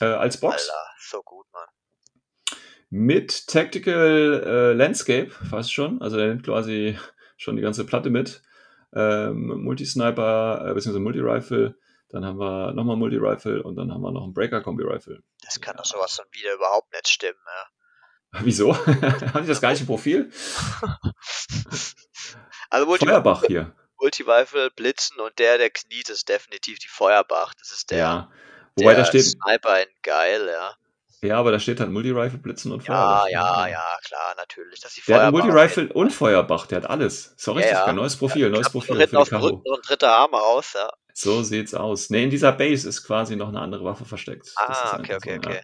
[0.00, 1.66] äh, als Box Alter, so gut, Mann.
[2.90, 6.02] Mit Tactical äh, Landscape, fast schon.
[6.02, 6.98] Also der nimmt quasi
[7.36, 8.42] schon die ganze Platte mit.
[8.92, 11.76] Ähm, Multisniper, äh, beziehungsweise Multi-Rifle.
[12.08, 15.22] Dann haben wir nochmal Multi-Rifle und dann haben wir noch ein Breaker-Kombi-Rifle.
[15.44, 17.70] Das kann doch sowas von wieder überhaupt nicht stimmen, ja.
[18.44, 18.76] Wieso?
[18.86, 20.30] Haben die das gleiche Profil?
[22.72, 23.74] Also Multi Feuerbach hier.
[24.00, 27.52] Multi-Rifle, Blitzen und der, der kniet, ist definitiv die Feuerbach.
[27.54, 28.32] Das ist der, Ja.
[28.76, 30.76] Wobei der da steht, Sniper in geil, ja.
[31.22, 33.28] Ja, aber da steht halt Multi-Rifle, Blitzen und Ja, Feuerbach.
[33.28, 34.80] ja, ja, klar, natürlich.
[34.80, 35.44] Das ist die Der hat Feuerbach.
[35.44, 37.34] Multi-Rifle und Feuerbach, der hat alles.
[37.36, 37.86] So richtig ja.
[37.86, 37.94] geil.
[37.94, 39.46] Neues Profil, neues Klappt Profil für aus Karo.
[39.46, 40.90] Rücken ein dritter Arm raus, ja.
[41.12, 42.08] So sieht's aus.
[42.08, 44.50] Ne, in dieser Base ist quasi noch eine andere Waffe versteckt.
[44.56, 45.60] Ah, okay, okay, so, okay.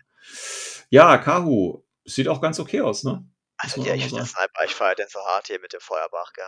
[0.90, 3.24] Ja, ja Kahu sieht auch ganz okay aus, ne?
[3.56, 4.26] Also ja, ich finde den.
[4.26, 6.44] Sniper, ich feiere den so hart hier mit dem Feuerbach, gell.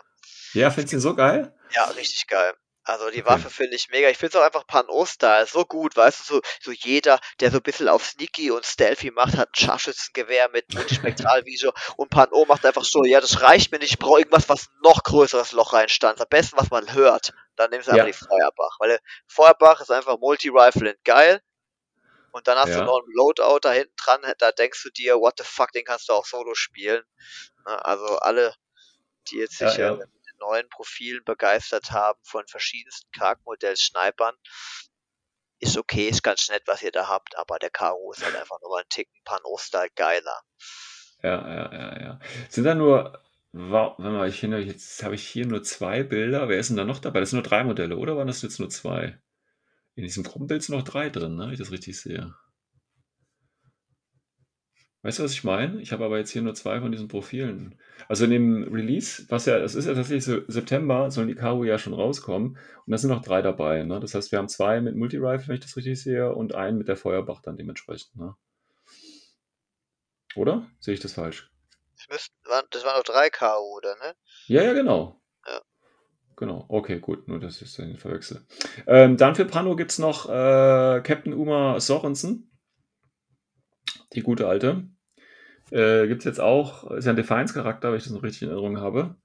[0.53, 1.55] Ja, findest du ihn so geil?
[1.75, 2.53] Ja, richtig geil.
[2.89, 3.25] Also die.
[3.27, 4.09] Waffe finde ich mega.
[4.09, 7.59] Ich finde es auch einfach Pan-O-Style so gut, weißt du, so, so jeder, der so
[7.59, 12.65] ein bisschen auf Sneaky und Stealthy macht, hat ein Scharfschützengewehr mit Multispektralvisor und Pan-O macht
[12.65, 15.75] einfach so, ja, das reicht mir nicht, ich brauche irgendwas, was ein noch größeres Loch
[15.75, 16.23] reinstanzt.
[16.23, 17.33] Am besten, was man hört.
[17.57, 18.13] Dann nimmst du einfach Ja.
[18.13, 18.77] die Feuerbach.
[18.79, 21.43] Weil der Feuerbach ist einfach Multi-Rifle und geil.
[22.31, 22.81] Und dann hast Ja.
[22.81, 25.85] du noch einen Loadout da hinten dran, da denkst du dir, what the fuck, den
[25.85, 27.03] kannst du auch solo spielen.
[27.67, 28.55] Ne, Also alle,
[29.31, 29.99] die jetzt Ja, sich ja,
[30.41, 34.35] neuen Profilen begeistert haben von verschiedensten Charaktermodell-Snipern,
[35.61, 38.61] ist okay, ist ganz nett, was ihr da habt, aber der Karo ist halt einfach
[38.63, 40.43] nur ein Ticken Pan-O-Style geiler.
[41.23, 42.21] Ja, ja, ja, ja.
[42.49, 43.21] Sind da nur,
[43.53, 46.49] warte mal, ich finde, jetzt habe ich hier nur zwei Bilder.
[46.49, 47.21] Wer ist denn da noch dabei?
[47.21, 49.21] Das sind nur drei Modelle, oder waren das jetzt nur zwei?
[49.97, 51.47] In diesem Gruppenbild sind noch drei drin, ne?
[51.47, 52.35] wenn ich das richtig sehe.
[55.09, 55.81] Weißt du, was ich meine?
[55.81, 57.81] Ich habe aber jetzt hier nur zwei von diesen Profilen.
[58.09, 61.65] Also in dem Release, was ja, es ist ja tatsächlich so September, sollen die Karu
[61.65, 62.59] ja schon rauskommen.
[62.85, 63.85] Und da sind noch drei dabei.
[63.85, 64.01] Ne?
[64.01, 66.89] Das heißt, wir haben zwei mit Multi-Rifle, wenn ich das richtig sehe, und einen mit
[66.89, 68.17] der Feuerbach dann dementsprechend.
[68.17, 68.35] Ne?
[70.37, 70.67] Oder?
[70.79, 71.51] Sehe ich das falsch?
[71.97, 74.15] Das, müssten, waren, das waren doch drei Karo, oder ne?
[74.49, 75.23] Ja, ja, genau.
[75.47, 75.63] Ja.
[76.37, 78.47] Genau, okay, gut, nur dass ich es nicht verwechsel.
[78.87, 82.45] Ähm, dann für Pano gibt es noch äh, Captain Uma Sorensen.
[84.13, 84.87] Die gute alte.
[85.71, 88.49] Äh, gibt es jetzt auch, ist ja ein Defiance-Charakter, wenn ich das noch richtig in
[88.49, 89.17] Erinnerung habe.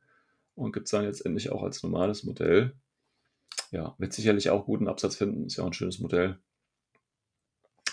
[0.55, 2.73] Und gibt es dann jetzt endlich auch als normales Modell.
[3.71, 5.47] Ja, wird sicherlich auch guten Absatz finden.
[5.47, 6.37] Ist ja auch ein schönes Modell.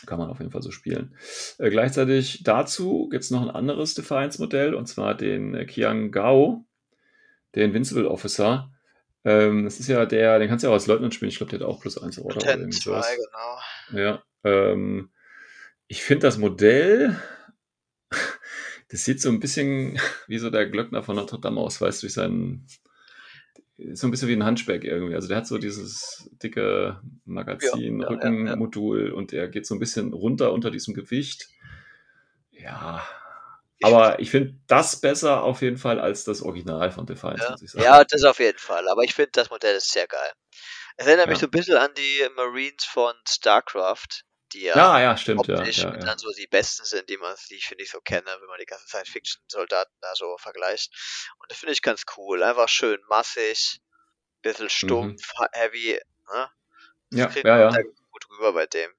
[0.07, 1.15] Kann man auf jeden Fall so spielen.
[1.59, 6.65] Äh, gleichzeitig dazu gibt es noch ein anderes Defiance-Modell, und zwar den äh, Kiang Gao,
[7.55, 8.71] der Invincible Officer.
[9.25, 11.31] Ähm, das ist ja der, den kannst du ja auch als Leutnant spielen.
[11.31, 13.17] Ich glaube, der hat auch plus eins oder oder irgendwie 2, sowas.
[13.91, 14.01] genau.
[14.03, 15.11] Ja, ähm,
[15.87, 17.17] ich finde das Modell,
[18.91, 22.07] das sieht so ein bisschen wie so der Glöckner von Notre Dame aus, weißt du,
[22.07, 22.67] durch seinen,
[23.93, 25.15] so ein bisschen wie ein Hunchback irgendwie.
[25.15, 29.75] Also der hat so dieses dicke Magazin, Ja, ja, ja, Rückenmodul und er geht so
[29.75, 31.49] ein bisschen runter unter diesem Gewicht.
[32.53, 33.07] Ja,
[33.83, 37.51] aber ich finde das besser auf jeden Fall als das Original von Defiance, Ja.
[37.53, 37.85] muss ich sagen.
[37.85, 38.87] ja, das auf jeden Fall.
[38.89, 40.33] Aber ich finde, das Modell ist sehr geil.
[40.99, 41.41] Es erinnert mich Ja.
[41.41, 45.95] so ein bisschen an die Marines von StarCraft, die ja, Ja, ja, stimmt, optisch ja,
[45.95, 46.01] ja.
[46.05, 48.59] dann so die besten sind, die man, die ich finde ich so kenne, wenn man
[48.59, 50.93] die ganzen Science-Fiction-Soldaten da so vergleicht.
[51.39, 52.43] Und das finde ich ganz cool.
[52.43, 53.81] Einfach schön massig,
[54.43, 55.23] bisschen stumpf,
[55.53, 56.01] heavy,
[56.33, 56.51] ne?
[57.11, 57.19] Das Mhm.
[57.19, 58.93] Ja, kriegt ja, man ja, da gut rüber bei dem.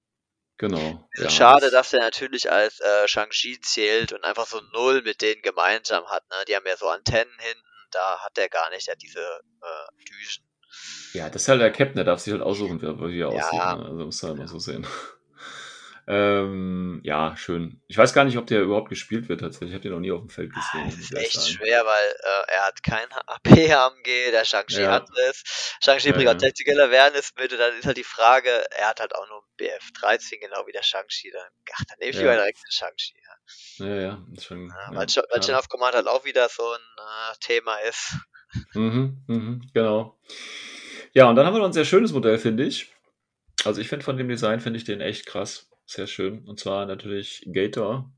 [0.57, 1.09] genau.
[1.11, 5.01] Bisschen Ja, schade, das- dass der natürlich als äh, Shang-Chi zählt und einfach so null
[5.03, 6.29] mit denen gemeinsam hat.
[6.29, 6.43] Ne?
[6.49, 9.21] Die haben ja so Antennen hinten, da hat der gar nicht, der hat diese
[9.61, 10.43] äh, Düsen.
[11.13, 13.65] Ja, das ist halt der Captain, der darf sich halt aussuchen, wie, er aussieht.
[13.65, 13.77] Ne?
[13.85, 14.85] Also muss halt mal so sehen.
[16.07, 17.81] Ähm, ja, schön.
[17.87, 19.69] Ich weiß gar nicht, ob der überhaupt gespielt wird tatsächlich.
[19.69, 20.87] Ich habe den noch nie auf dem Feld Ah, gesehen.
[20.89, 21.47] Es muss ist echt sagen.
[21.47, 24.91] schwer, weil äh, er hat kein AP-AMG, der Shang-Chi Ja.
[24.91, 25.43] hat es.
[25.83, 26.35] Shang-Chi Ja, bringt ja.
[26.35, 29.39] auch Tactical Awareness mit und dann ist halt die Frage, er hat halt auch nur
[29.43, 31.31] ein BF13, genau wie der Shang-Chi.
[31.31, 32.21] Dann, ach, dann nehme ich Ja.
[32.23, 33.13] lieber direkt den Shang-Chi.
[33.77, 33.85] Ja.
[33.87, 34.67] Ja, ja, ist schon.
[34.67, 38.15] Ja, ja, weil weil Chain of Command halt auch wieder so ein äh, Thema ist.
[38.73, 40.19] Mhm, mhm, genau.
[41.13, 42.93] Ja, und dann haben wir noch ein sehr schönes Modell, finde ich.
[43.63, 45.69] Also ich finde von dem Design, finde ich den echt krass.
[45.91, 46.45] Sehr schön.
[46.47, 48.09] Und zwar natürlich Gator,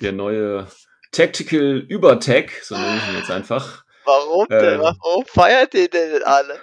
[0.00, 0.66] der neue
[1.12, 3.84] Tactical Übertech, so nenne ich ihn jetzt einfach.
[4.06, 4.76] Warum denn?
[4.76, 4.80] Ähm.
[4.80, 6.58] Warum feiert ihr denn alle?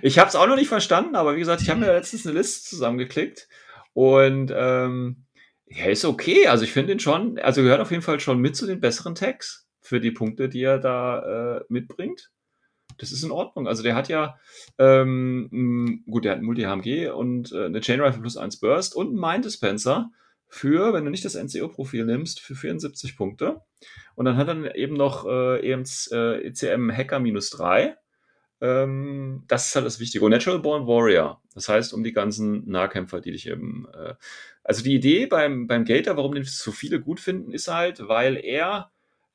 [0.00, 2.38] Ich habe es auch noch nicht verstanden, aber wie gesagt, ich habe mir letztens eine
[2.38, 3.46] Liste zusammengeklickt
[3.92, 5.26] und ähm,
[5.66, 6.46] ja, ist okay.
[6.46, 9.14] Also ich finde ihn schon, also gehört auf jeden Fall schon mit zu den besseren
[9.14, 12.30] Tags für die Punkte, die er da äh, mitbringt.
[12.98, 13.66] Das ist in Ordnung.
[13.68, 14.38] Also der hat ja,
[14.78, 19.08] ähm, gut, der hat ein Multi-HMG und äh, eine Chain Rifle plus 1 Burst und
[19.08, 20.10] einen Mind Dispenser
[20.48, 23.62] für, wenn du nicht das NCO-Profil nimmst, für 74 Punkte.
[24.14, 27.96] Und dann hat er eben noch äh, EMC, äh, ECM Hacker minus 3.
[28.60, 30.24] Ähm, das ist halt das Wichtige.
[30.24, 31.42] Und Natural Born Warrior.
[31.54, 33.88] Das heißt, um die ganzen Nahkämpfer, die dich eben.
[33.94, 34.14] Äh,
[34.62, 38.36] also die Idee beim, beim Gator, warum den so viele gut finden, ist halt, weil
[38.36, 38.92] er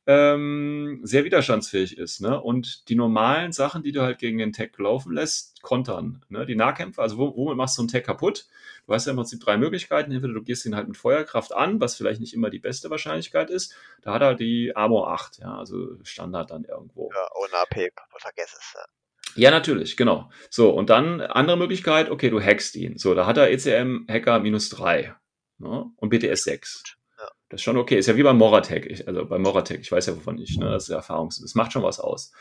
[0.08, 2.22] ähm, sehr widerstandsfähig ist.
[2.22, 2.42] Ne?
[2.42, 6.24] Und die normalen Sachen, die du halt gegen den Tech laufen lässt, kontern.
[6.30, 6.46] Ne?
[6.46, 8.48] Die Nahkämpfer, also wo, womit machst du einen Tech kaputt?
[8.88, 10.14] Du hast ja im Prinzip drei Möglichkeiten.
[10.14, 13.50] Entweder du gehst ihn halt mit Feuerkraft an, was vielleicht nicht immer die beste Wahrscheinlichkeit
[13.50, 13.76] ist.
[14.02, 17.12] Da hat er die Armor 8, ja, also Standard dann irgendwo.
[17.14, 18.74] Ja, ohne AP, vergiss es.
[18.76, 18.86] Ja.
[19.36, 20.32] Ja, natürlich, genau.
[20.50, 22.98] So, und dann andere Möglichkeit, okay, du hackst ihn.
[22.98, 25.14] So, da hat er ECM Hacker minus 3
[25.60, 25.92] ne?
[25.98, 26.98] und BTS 6.
[27.50, 27.98] Das ist schon okay.
[27.98, 28.86] Ist ja wie beim Moratec.
[28.86, 30.70] Ich, also beim Moratec, ich weiß ja wovon ich, ne?
[30.70, 31.40] Das ist ja Erfahrungs.
[31.42, 32.32] Das macht schon was aus.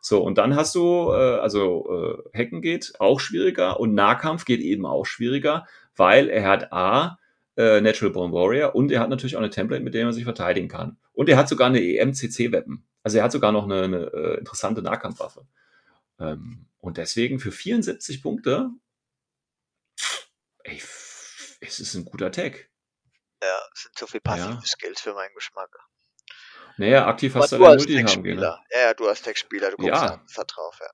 [0.00, 4.60] So, und dann hast du, äh, also äh, Hacken geht auch schwieriger und Nahkampf geht
[4.60, 7.18] eben auch schwieriger, weil er hat A,
[7.56, 10.24] äh, Natural Born Warrior und er hat natürlich auch eine Template, mit der man sich
[10.24, 10.98] verteidigen kann.
[11.14, 12.84] Und er hat sogar eine EMCC-Weapon.
[13.02, 15.46] Also er hat sogar noch eine, eine äh, interessante Nahkampfwaffe.
[16.18, 18.70] Ähm, und deswegen für 74 Punkte,
[20.64, 20.82] ey,
[21.60, 22.68] es ist ein guter Tag.
[23.44, 24.60] Ja, sind zu viel passive Ja.
[24.64, 25.70] Skills für meinen Geschmack.
[26.76, 28.06] Naja, aktiv hast du Aber ja du als haben gehen.
[28.06, 28.64] Tech-Spieler.
[28.72, 30.24] Ja, ja, du als Tech-Spieler, du guckst Ja.
[30.36, 30.90] da drauf, ja.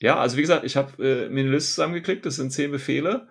[0.00, 3.28] Ja, also wie gesagt, ich habe äh, mir eine Liste zusammengeklickt, das sind zehn Befehle,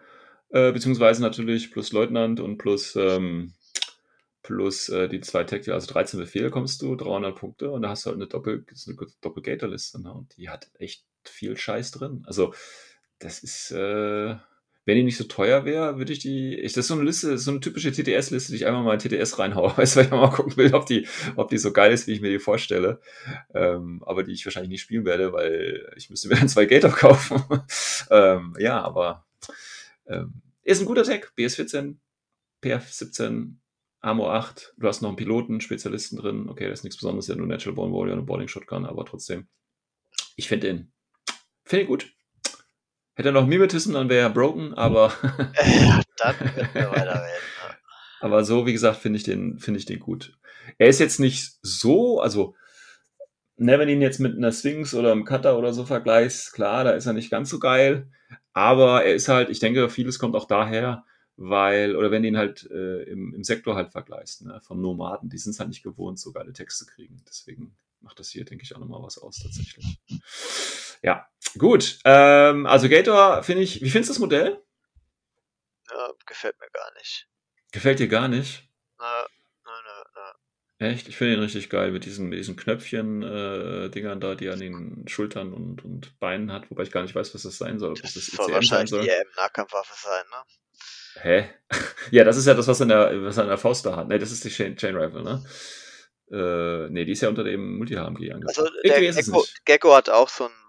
[0.49, 3.53] äh, beziehungsweise natürlich plus Leutnant und plus, ähm,
[4.41, 8.06] plus äh, die zwei Tactical, also 13 Befehle kommst du, 300 Punkte und da hast
[8.06, 10.14] du halt eine Doppel, eine Doppel-Gator-Liste ne?
[10.14, 12.24] und die hat echt viel Scheiß drin.
[12.28, 12.53] Also
[13.20, 14.36] das ist, äh,
[14.86, 17.38] wenn die nicht so teuer wäre, würde ich die, ich, das ist so eine Liste,
[17.39, 20.11] so eine typische TTS-Liste, die ich einfach mal in TTS reinhaue, weißt du, weil ich
[20.11, 23.01] mal gucken will, ob die, ob die so geil ist, wie ich mir die vorstelle.
[23.53, 26.91] Ähm, aber die ich wahrscheinlich nicht spielen werde, weil ich müsste mir dann zwei Gator
[26.91, 27.43] kaufen.
[28.11, 29.25] ähm, ja, aber
[30.07, 31.33] ähm, ist ein guter Tag.
[31.36, 31.95] BS14,
[32.63, 33.55] PF17,
[34.01, 34.75] Armor 8.
[34.77, 36.47] Du hast noch einen Piloten, Spezialisten drin.
[36.47, 39.47] Okay, das ist nichts Besonderes, ja nur Natural Born Warrior und Boarding Shotgun, aber trotzdem.
[40.36, 40.93] Ich finde den,
[41.63, 42.14] finde ihn gut.
[43.16, 45.11] Hätte er noch Mimetism, dann wäre er broken, aber,
[45.66, 47.41] ja, dann können wir weiterreden.
[48.20, 50.38] Aber so, wie gesagt, finde ich den, finde ich den gut.
[50.78, 52.55] Er ist jetzt nicht so, also,
[53.55, 56.91] ne, wenn ihn jetzt mit einer Sphinx oder einem Cutter oder so vergleichst, klar, da
[56.91, 58.09] ist er nicht ganz so geil,
[58.53, 61.05] aber er ist halt, ich denke, vieles kommt auch daher,
[61.38, 65.30] weil, oder wenn du ihn halt äh, im, im Sektor halt vergleichst, ne, von Nomaden,
[65.30, 67.22] die sind es halt nicht gewohnt, so geile Texte kriegen.
[67.28, 69.99] Deswegen macht das hier, denke ich, auch nochmal was aus, tatsächlich.
[71.06, 71.30] Ja,
[71.60, 71.99] gut.
[72.03, 74.60] Ähm, also Gator finde ich, wie findest du das Modell?
[75.88, 77.28] Ja, gefällt mir gar nicht.
[77.72, 78.68] Gefällt dir gar nicht?
[78.97, 79.24] Na,
[79.66, 80.03] na, na,
[80.80, 80.88] na.
[80.88, 81.08] Echt?
[81.08, 85.08] Ich finde ihn richtig geil mit diesen, mit diesen Knöpfchen-Dingern da, die er an den
[85.08, 87.93] Schultern und, und Beinen hat, wobei ich gar nicht weiß, was das sein soll.
[88.01, 89.03] Das das, soll ECM sein wahrscheinlich soll.
[89.03, 91.22] die EM-Nahkampfwaffe sein, ne?
[91.22, 91.49] Hä?
[92.12, 93.95] ja, das ist ja das, was er in der, was er in der Faust da
[93.95, 94.08] hat.
[94.08, 95.45] Ne, das ist die Chain, Chain Rifle, ne?
[96.32, 98.58] Äh, nee, die ist ja unter dem Multi-HMG angebracht.
[98.58, 99.45] Also der Gecko.
[99.66, 100.64] Gecko hat auch so einen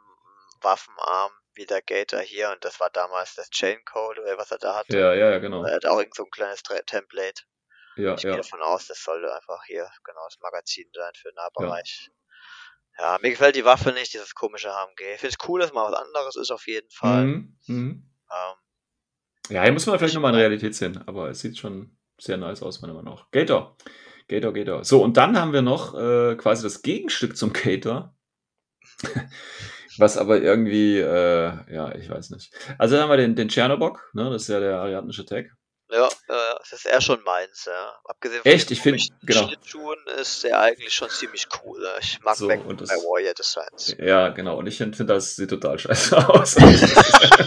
[0.62, 4.59] Waffenarm wie der Gator hier und das war damals das Chain Code oder was er
[4.59, 4.98] da hatte.
[4.98, 5.64] Ja, ja, ja, genau.
[5.64, 7.42] Er hat auch irgend so ein kleines Template.
[7.96, 8.36] Ja, Ich gehe ja.
[8.36, 12.11] davon aus, das sollte einfach hier genau das Magazin sein für den Nahbereich.
[12.98, 13.18] Ja.
[13.22, 15.14] mir gefällt die Waffe nicht, dieses komische HMG.
[15.14, 17.24] Ich finde es cool, dass mal was anderes ist auf jeden Fall.
[17.24, 18.11] Mhm, mhm.
[18.30, 22.36] Ähm, Ja, hier muss man vielleicht nochmal in Realität sehen, aber es sieht schon sehr
[22.36, 23.30] nice aus, meiner Meinung nach.
[23.30, 23.76] Gator.
[24.28, 24.84] Gator, Gator.
[24.84, 28.14] So, und dann haben wir noch äh, quasi das Gegenstück zum Gator.
[29.99, 32.53] Was aber irgendwie, äh, ja, ich weiß nicht.
[32.78, 35.47] Also dann haben wir den, den Tschernobok, ne, das ist ja der ariadnische Tag.
[35.90, 37.94] ja, äh, das ist eher schon meins, ja.
[38.05, 38.68] Abgesehen Echt?
[38.70, 39.47] den Ich find- komischen genau.
[39.49, 41.80] Schlittschuhen ist der eigentlich schon ziemlich cool.
[41.82, 41.99] ja.
[42.01, 43.97] Ich mag So, Back und das- bei Warrior Designs.
[43.99, 44.59] Ja, genau.
[44.59, 46.57] Und ich finde, find, das sieht total scheiße aus.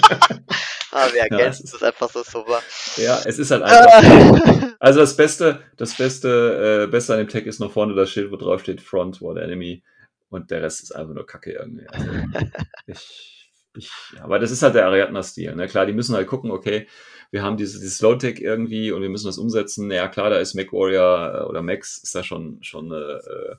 [0.92, 2.64] Ah, wir Ja, ergänzen es das einfach so super.
[2.98, 4.74] ja, es ist halt einfach.
[4.82, 8.32] Also das Beste, das Beste, äh, Beste an dem Tag ist noch vorne das Schild,
[8.32, 9.84] wo drauf steht Front War Enemy
[10.30, 11.88] und der Rest ist einfach nur Kacke irgendwie.
[11.88, 12.08] Also,
[12.88, 15.56] ich, ich, aber das ist halt der Ariadna-Stil.
[15.56, 15.68] Ne?
[15.68, 16.88] Klar, die müssen halt gucken, okay,
[17.32, 19.92] wir haben dieses, dieses Low-Tech irgendwie und wir müssen das umsetzen.
[19.92, 23.56] Ja, klar, da ist Mac Warrior äh, oder Max ist da schon, schon eine äh,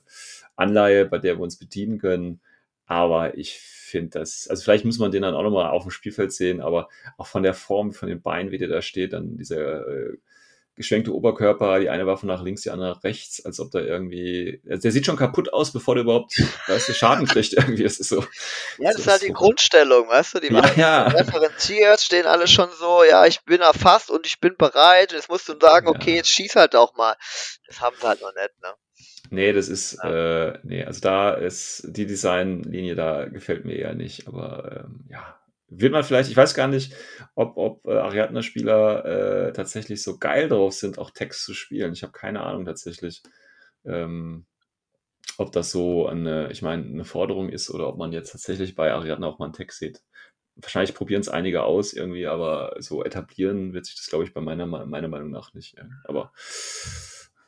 [0.55, 2.41] Anleihe, bei der wir uns bedienen können.
[2.85, 6.33] Aber ich finde das, also vielleicht muss man den dann auch nochmal auf dem Spielfeld
[6.33, 9.87] sehen, aber auch von der Form, von den Beinen, wie der da steht, dann dieser
[9.87, 10.17] äh,
[10.81, 14.61] geschwenkte Oberkörper, die eine Waffe nach links, die andere nach rechts, als ob da irgendwie,
[14.69, 16.33] also der sieht schon kaputt aus, bevor der überhaupt,
[16.67, 18.21] weißt du, Schaden kriegt irgendwie, das ist so.
[18.77, 19.27] Ja, das so ist halt so.
[19.27, 20.39] die Grundstellung, weißt du?
[20.39, 21.07] Die Ja, waren ja.
[21.07, 25.11] referenziert, stehen alle schon so, ja, ich bin erfasst und ich bin bereit.
[25.13, 25.91] Jetzt musst du sagen, Ja.
[25.91, 27.15] okay, jetzt schieß halt auch mal.
[27.67, 28.73] Das haben sie halt noch nicht, ne?
[29.29, 34.27] Nee, das ist, äh, nee, also da ist die Designlinie, da gefällt mir eher nicht,
[34.27, 35.40] aber ähm, ja,
[35.71, 36.93] wird man vielleicht, ich weiß gar nicht,
[37.33, 39.05] ob, ob äh, Ariadne-Spieler
[39.47, 41.93] äh, tatsächlich so geil drauf sind, auch Text zu spielen.
[41.93, 43.23] Ich habe keine Ahnung tatsächlich,
[43.85, 44.45] ähm,
[45.37, 48.91] ob das so eine, ich meine, eine Forderung ist oder ob man jetzt tatsächlich bei
[48.91, 50.01] Ariadne auch mal einen Text sieht.
[50.55, 54.41] Wahrscheinlich probieren es einige aus irgendwie, aber so etablieren wird sich das, glaube ich, bei
[54.41, 55.77] meiner, meiner Meinung nach nicht.
[55.77, 55.85] Ja.
[56.03, 56.33] Aber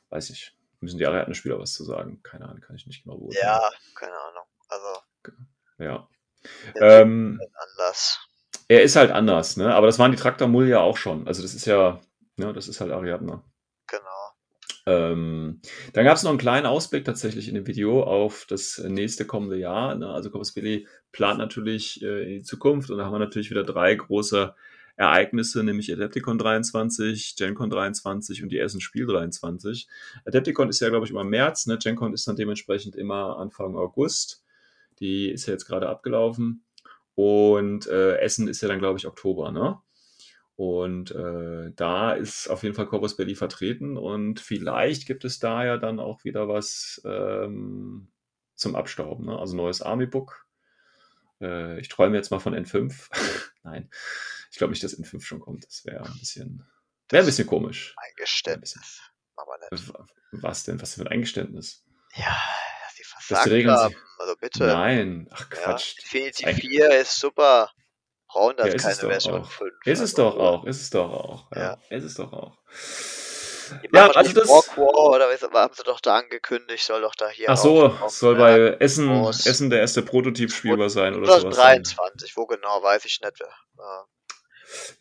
[0.10, 0.58] weiß ich.
[0.80, 2.22] Müssen die Ariadne-Spieler was zu sagen?
[2.24, 3.46] Keine Ahnung, kann ich nicht genau beurteilen.
[3.46, 4.44] Ja, keine Ahnung.
[4.68, 4.88] Also,
[5.78, 6.10] Ja.
[6.82, 8.20] Ähm, ist anders.
[8.68, 9.74] er ist halt anders, ne?
[9.74, 11.28] Aber das waren die Traktor-Mull ja auch schon.
[11.28, 12.00] Also das ist ja,
[12.38, 13.42] ne, das ist halt Ariadne.
[13.88, 14.34] Genau.
[14.86, 15.62] Ähm,
[15.94, 19.58] dann gab es noch einen kleinen Ausblick tatsächlich in dem Video auf das nächste kommende
[19.58, 19.96] Jahr.
[19.96, 20.10] Ne?
[20.10, 23.64] Also Corpus Billy plant natürlich äh, in die Zukunft und da haben wir natürlich wieder
[23.64, 24.54] drei große
[24.96, 29.88] Ereignisse, nämlich Adepticon 23, GenCon 23 und die Essen Spiel 23.
[30.26, 31.78] Adepticon ist ja, glaube ich, immer im März, ne?
[31.78, 34.43] GenCon ist dann dementsprechend immer Anfang August.
[35.00, 36.66] Die ist ja jetzt gerade abgelaufen.
[37.16, 39.80] Und äh, Essen ist ja dann, glaube ich, Oktober, ne?
[40.56, 45.66] Und äh, da ist auf jeden Fall Corpus Belli vertreten und vielleicht gibt es da
[45.66, 48.12] ja dann auch wieder was ähm,
[48.56, 49.26] zum Abstauben.
[49.26, 49.38] Ne?
[49.38, 50.46] Also neues Army Book.
[51.42, 52.94] Äh, ich träume jetzt mal von N5.
[53.64, 53.90] Nein,
[54.52, 55.66] ich glaube nicht, dass N5 schon kommt.
[55.66, 56.64] Das wäre ein bisschen,
[57.10, 57.96] wäre ein bisschen komisch.
[57.98, 59.02] Ein Geständnis.
[59.36, 59.92] Aber nicht.
[60.34, 60.80] Was denn?
[60.82, 61.84] Was für ein Eingeständnis?
[62.16, 62.38] Ja,
[63.28, 63.96] versagt Regeln haben.
[64.20, 64.64] Also bitte.
[64.66, 65.96] Nein, ach Ja, Quatsch.
[66.00, 67.72] Infinity Ein- 4 ist super.
[68.28, 69.52] Brauchen das Ja, keine Version auch.
[69.52, 69.74] 5.
[69.86, 71.52] Ist es doch auch, ist es doch auch.
[71.56, 71.98] Ja, Ja.
[71.98, 72.58] ist es doch auch.
[73.84, 77.16] Die Ja, also das- Walk War oder was haben sie doch da angekündigt, soll doch
[77.16, 79.46] da hier Ach so, auch- soll ja, bei Essen, Groß.
[79.46, 81.56] Essen der erste Prototyp spielbar sein oder sowas.
[81.56, 83.40] 2023, wo genau, weiß ich nicht.
[83.40, 84.06] Ja.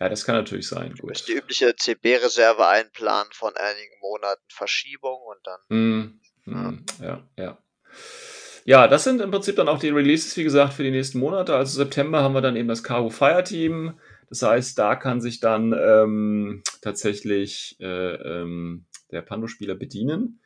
[0.00, 0.90] Ja, das kann natürlich sein.
[0.90, 1.28] Müssen Gut.
[1.28, 7.58] die übliche CB-Reserve einplanen von einigen Monaten Verschiebung und dann Hm, hm, ja, ja.
[8.64, 11.54] Ja, das sind im Prinzip dann auch die Releases, wie gesagt, für die nächsten Monate.
[11.56, 13.94] Also September haben wir dann eben das Cargo Fire Team.
[14.28, 20.40] Das heißt, da kann sich dann ähm, tatsächlich äh, ähm, der Pando-Spieler bedienen.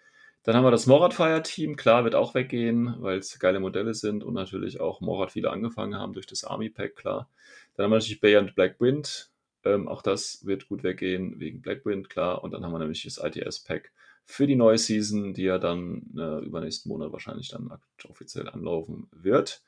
[0.44, 1.76] Dann haben wir das Morad Fire Team.
[1.76, 5.96] Klar, wird auch weggehen, weil es geile Modelle sind und natürlich auch Morad viele angefangen
[5.96, 7.28] haben durch das Army Pack, klar.
[7.74, 9.30] Dann haben wir natürlich Bay und Black Wind.
[9.64, 12.42] Ähm, auch das wird gut weggehen wegen Black Wind, klar.
[12.42, 13.92] Und dann haben wir nämlich das ITS Pack
[14.26, 17.70] für die neue Season, die ja dann äh, übernächsten Monat wahrscheinlich dann
[18.08, 19.62] offiziell anlaufen wird.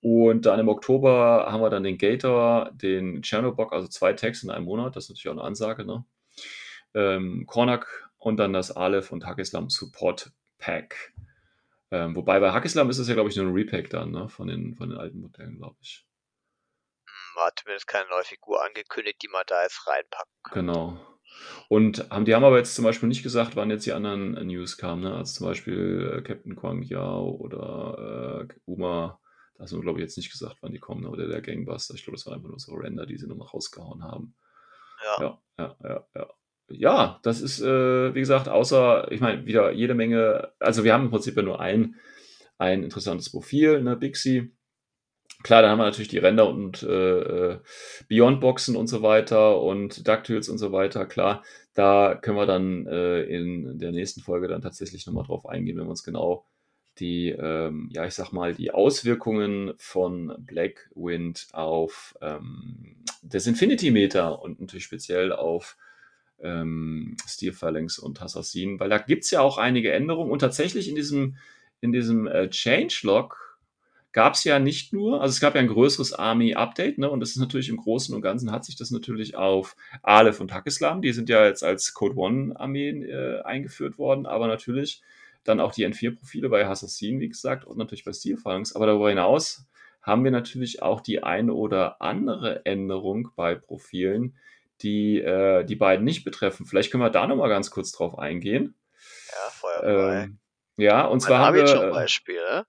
[0.00, 4.50] Und dann im Oktober haben wir dann den Gator, den Chernobog, also zwei Tags in
[4.50, 4.94] einem Monat.
[4.94, 6.04] Das ist natürlich auch eine Ansage, ne?
[6.94, 11.14] Ähm, Kornak und dann das Aleph und Hakislam Support Pack.
[11.90, 14.28] Ähm, wobei bei Hakislam ist es ja, glaube ich, nur ein Repack dann, ne?
[14.28, 16.04] Von den, von den alten Modellen, glaube ich.
[17.06, 20.28] hm, war zumindest keine neue Figur angekündigt, die man da jetzt reinpackt.
[20.52, 21.00] Genau.
[21.68, 24.44] Und haben, die haben aber jetzt zum Beispiel nicht gesagt, wann jetzt die anderen äh,
[24.44, 25.14] News kamen, ne?
[25.14, 29.20] Also zum Beispiel äh, Captain Quang Yao oder äh, Uma.
[29.56, 31.10] Da hast du, glaube ich, jetzt nicht gesagt, wann die kommen, ne?
[31.10, 31.94] oder der Gangbuster.
[31.94, 34.34] Ich glaube, das war einfach nur so Render, die sie nochmal rausgehauen haben.
[35.04, 35.20] Ja.
[35.20, 36.26] Ja, ja, ja, ja.
[36.70, 41.04] Ja, das ist, äh, wie gesagt, außer, ich meine, wieder jede Menge, also wir haben
[41.04, 41.96] im Prinzip ja nur ein,
[42.58, 44.52] ein interessantes Profil, ne, Bixi.
[45.44, 47.18] Klar, dann haben wir natürlich die Render und äh,
[47.52, 47.58] äh,
[48.08, 51.06] Beyond-Boxen und so weiter und DuckTales und so weiter.
[51.06, 55.76] Klar, da können wir dann äh, in der nächsten Folge dann tatsächlich nochmal drauf eingehen,
[55.78, 56.44] wenn wir uns genau
[56.98, 64.60] die, ähm, ja, ich sag mal, die Auswirkungen von Blackwind auf ähm, das Infinity-Meter und
[64.60, 65.76] natürlich speziell auf
[66.40, 70.88] ähm, Steel Phalanx und Assassin, weil da gibt es ja auch einige Änderungen und tatsächlich
[70.88, 71.36] in diesem,
[71.80, 73.47] in diesem äh, Changelog
[74.12, 77.30] gab es ja nicht nur, also es gab ja ein größeres Army-Update, ne, und das
[77.30, 81.12] ist natürlich im Großen und Ganzen hat sich das natürlich auf Aleph und Hakislam, die
[81.12, 85.02] sind ja jetzt als Code One-Armeen äh, eingeführt worden, aber natürlich
[85.44, 89.08] dann auch die N4-Profile bei Assassin, wie gesagt, und natürlich bei Steel Phalanx, aber darüber
[89.08, 89.66] hinaus
[90.02, 94.38] haben wir natürlich auch die eine oder andere Änderung bei Profilen,
[94.80, 96.66] die äh, die beiden nicht betreffen.
[96.66, 98.74] Vielleicht können wir da nochmal ganz kurz drauf eingehen.
[99.28, 100.22] Ja, Feuer frei.
[100.22, 100.38] Ähm,
[100.78, 101.66] ja, und zwar haben wir.
[101.66, 102.64] zum äh, Beispiel, ne?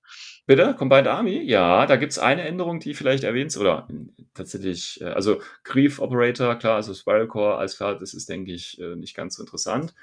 [0.49, 1.43] Bitte, Combined Army?
[1.43, 3.87] Ja, da gibt es eine Änderung, die vielleicht erwähnt oder
[4.33, 8.81] tatsächlich, äh, also Grief Operator, klar, also Spiral Core, alles klar, das ist, denke ich,
[8.81, 9.93] äh, nicht ganz so interessant.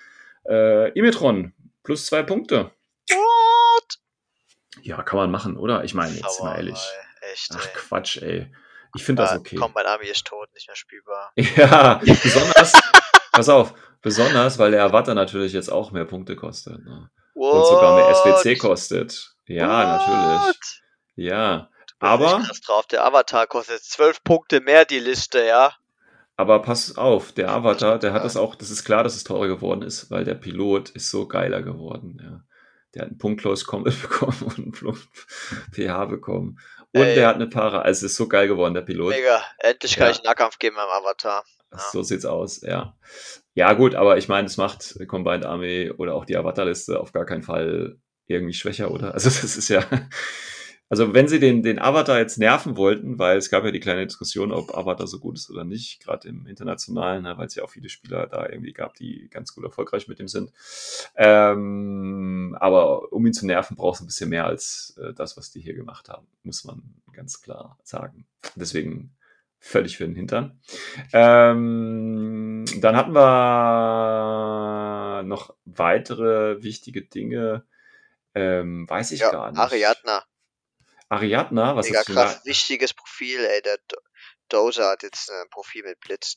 [0.48, 2.70] Äh, Imetron, plus zwei Punkte.
[3.08, 3.98] What?
[4.82, 5.82] Ja, kann man machen, oder?
[5.82, 6.88] Ich meine, jetzt mal Sauerei, ehrlich.
[7.32, 7.72] Echt, Ach ey.
[7.74, 8.54] Quatsch, ey.
[8.94, 9.58] Ich finde das okay.
[9.74, 11.32] Mein Army ist tot, nicht mehr spielbar.
[11.56, 12.72] Ja, besonders,
[13.32, 13.74] pass auf,
[14.06, 16.84] Besonders, weil der Avatar natürlich jetzt auch mehr Punkte kostet.
[16.84, 17.10] Ne?
[17.36, 19.34] Und sogar mehr SBC kostet.
[19.46, 20.06] Ja, What?
[20.06, 20.82] natürlich.
[21.16, 21.70] Ja.
[21.98, 22.86] Aber, drauf.
[22.86, 25.72] Der Avatar kostet zwölf Punkte mehr die Liste, ja.
[26.36, 29.48] aber pass auf, der Avatar, der hat das auch, das ist klar, dass es teurer
[29.48, 32.18] geworden ist, weil der Pilot ist so geiler geworden.
[32.22, 32.40] Ja.
[32.94, 34.98] Der hat einen punktlos Combat bekommen und einen Plump
[35.72, 36.58] PH bekommen.
[36.92, 37.14] Und Ey.
[37.14, 37.80] der hat eine Para.
[37.80, 39.10] Also es ist so geil geworden, der Pilot.
[39.14, 39.42] Mega.
[39.58, 40.10] Endlich kann Ja.
[40.12, 41.44] ich einen Nahkampf geben beim Avatar.
[41.72, 41.78] Ja.
[41.78, 42.94] So sieht's aus, ja.
[43.56, 47.24] Ja, gut, aber ich meine, es macht Combined Army oder auch die Avatar-Liste auf gar
[47.24, 47.96] keinen Fall
[48.26, 49.14] irgendwie schwächer, oder?
[49.14, 49.82] Also, das ist ja.
[50.90, 54.06] Also, wenn sie den, den Avatar jetzt nerven wollten, weil es gab ja die kleine
[54.06, 57.64] Diskussion, ob Avatar so gut ist oder nicht, gerade im Internationalen, ne, weil es ja
[57.64, 60.52] auch viele Spieler da irgendwie gab, die ganz gut erfolgreich mit dem sind.
[61.16, 65.50] Ähm, aber um ihn zu nerven, brauchst du ein bisschen mehr als äh, das, was
[65.50, 68.26] die hier gemacht haben, muss man ganz klar sagen.
[68.54, 69.16] Deswegen
[69.58, 70.60] völlig für den Hintern.
[71.12, 72.35] Ähm,
[72.82, 77.64] dann hatten wir noch weitere wichtige Dinge.
[78.34, 79.60] Ähm, weiß ich Ja, gar nicht.
[79.60, 80.24] Ariadna.
[81.08, 82.40] Ariadna, was Mega hast du krass.
[82.44, 83.62] Wichtiges Profil, ey.
[83.62, 83.96] Der Do
[84.48, 86.36] Doja hat jetzt ein Profil mit Blitz.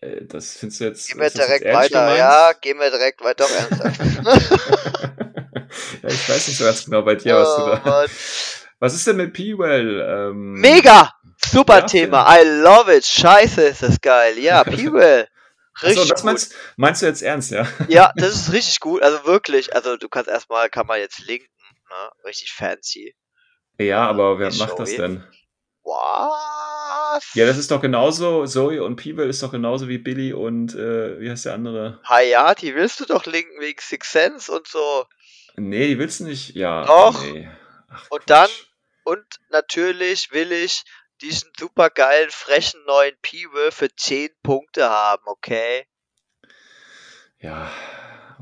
[0.00, 0.06] da?
[0.08, 1.08] Äh, das findest du jetzt.
[1.08, 2.00] Gehen wir direkt weiter.
[2.00, 2.18] gemeint?
[2.18, 3.44] Ja, gehen wir direkt weiter.
[3.44, 4.00] Doch, ernsthaft.
[6.02, 7.80] ja, ich weiß nicht so ganz genau bei dir, was du Oh, da.
[7.84, 8.08] Mann.
[8.80, 10.00] Was ist denn mit P-Well?
[10.30, 11.12] Ähm, Mega!
[11.44, 12.26] Super Ja, Thema.
[12.38, 13.04] I love it.
[13.06, 14.38] Scheiße, ist das geil.
[14.38, 14.60] Ja.
[14.60, 16.24] Achso, Richtig das gut.
[16.24, 17.66] meinst, meinst du jetzt ernst, ja?
[17.88, 19.02] Ja, das ist richtig gut.
[19.02, 19.74] Also wirklich.
[19.74, 21.48] Also du kannst erstmal, kann man jetzt linken.
[21.88, 22.10] Ne?
[22.24, 23.14] Richtig fancy.
[23.78, 25.24] Ja, aber wer macht das denn?
[25.82, 27.34] Was?
[27.34, 31.18] Ja, das ist doch genauso, Zoe und P-Well ist doch genauso wie Billy und, äh,
[31.20, 32.00] wie heißt der andere?
[32.06, 35.06] Hayati willst du doch linken wegen Six Sense und so.
[35.56, 36.54] Nee, die willst du nicht.
[36.54, 36.84] Ja.
[36.84, 37.22] Doch.
[37.24, 37.48] Nee.
[37.88, 38.28] Ach, Und Quatsch.
[38.28, 38.50] dann-
[39.04, 40.84] Und natürlich will ich
[41.22, 45.86] diesen super geilen, frechen neuen P-Will für 10 Punkte haben, okay?
[47.38, 47.70] Ja,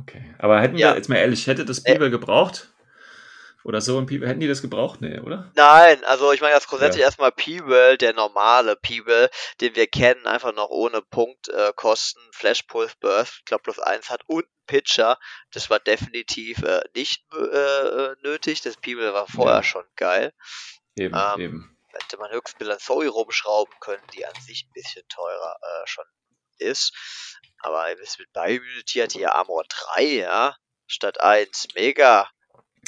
[0.00, 0.34] okay.
[0.38, 0.90] Aber hätten Ja.
[0.90, 1.94] wir, jetzt mal ehrlich, hätte das Äh.
[1.94, 2.72] P-Well gebraucht?
[3.64, 5.00] Oder so ein P-Well, hätten die das gebraucht?
[5.00, 5.50] Nee, oder?
[5.54, 7.06] Nein, also ich meine das grundsätzlich Ja.
[7.06, 9.28] erstmal P-Will, der normale P-Will,
[9.60, 13.78] den wir kennen, einfach noch ohne Punktkosten, äh, Kosten, Flash Pulse Burst, ich glaube plus
[13.78, 15.18] eins hat und Pitcher.
[15.52, 18.62] Das war definitiv äh, nicht äh, äh, nötig.
[18.62, 19.62] Das P-Will war vorher Ja.
[19.62, 20.32] schon geil.
[20.96, 21.77] Eben, Ähm, eben.
[22.10, 26.06] Hätte man höchstens einer Zoe rumschrauben können, die an sich ein bisschen teurer äh, schon
[26.56, 26.94] ist.
[27.58, 27.86] Aber
[28.18, 30.56] mit Bioimmunity hat hier Armor 3, ja,
[30.86, 31.68] statt 1.
[31.74, 32.30] Mega.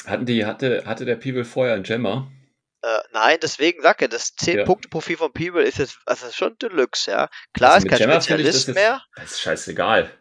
[0.07, 2.31] Hatten die, hatte, hatte der P-Well vorher einen Gemmer?
[2.81, 4.63] Äh, nein, deswegen sag ich, das Ja.
[4.63, 7.29] 10-Punkte-Profil von People ist jetzt also schon Deluxe, ja.
[7.53, 9.03] Klar, Also ist kein Gemma ich das Spezialist jetzt- mehr.
[9.17, 10.19] Das ist scheißegal.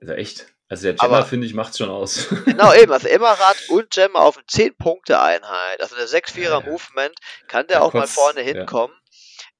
[0.00, 0.46] Also echt.
[0.68, 2.26] Also der Gemmer, finde ich, macht's schon aus.
[2.44, 5.80] Genau, eben, also Emmerrad und Gemma auf eine 10-Punkte-Einheit.
[5.80, 6.60] Also eine 6-4er Ja, ja.
[6.60, 7.14] Movement
[7.46, 8.46] kann der Ja, auch mal kurz, vorne ja.
[8.46, 8.94] hinkommen.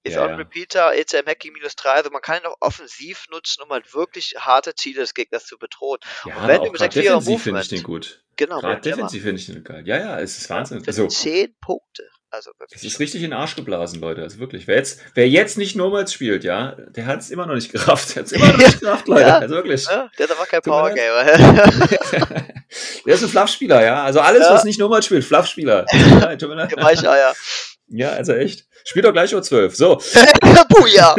[0.04, 0.36] Ist Ja, on ja.
[0.36, 4.34] Repeater, ECM Hacking minus 3, also man kann ihn auch offensiv nutzen, um halt wirklich
[4.38, 5.98] harte Ziele des Gegners zu bedrohen.
[6.24, 8.24] Ja, Und wenn du auch mit gerade 6-4er defensiv finde ich Movement- den gut.
[8.36, 8.96] Genau, Gerade Gemma.
[8.96, 9.82] defensiv finde ich den geil.
[9.86, 10.84] Ja, ja, es ist Wahnsinn.
[10.86, 12.08] Also, 10 Punkte.
[12.30, 12.84] Also es wirklich.
[12.84, 14.22] ist richtig in den Arsch geblasen, Leute.
[14.22, 14.66] Also wirklich.
[14.66, 18.10] Wer jetzt, wer jetzt nicht Normals spielt, ja, der hat es immer noch nicht gerafft.
[18.14, 19.22] Der hat es immer noch nicht gerafft, Leute.
[19.22, 19.38] Ja.
[19.38, 19.84] Also wirklich.
[19.86, 20.90] Ja, der ist einfach kein Power.
[20.90, 21.24] Gamer.
[23.06, 24.02] der ist ein Fluffspieler, ja.
[24.04, 24.52] Also alles, Ja.
[24.54, 25.86] was nicht Normal spielt, Fluffspieler.
[25.94, 26.76] Ja, tut mir leid.
[26.76, 27.34] Weicheier.
[27.88, 28.66] ja, also echt.
[28.84, 29.70] Spielt doch gleich U12.
[29.74, 29.96] So.
[30.74, 31.14] Puja!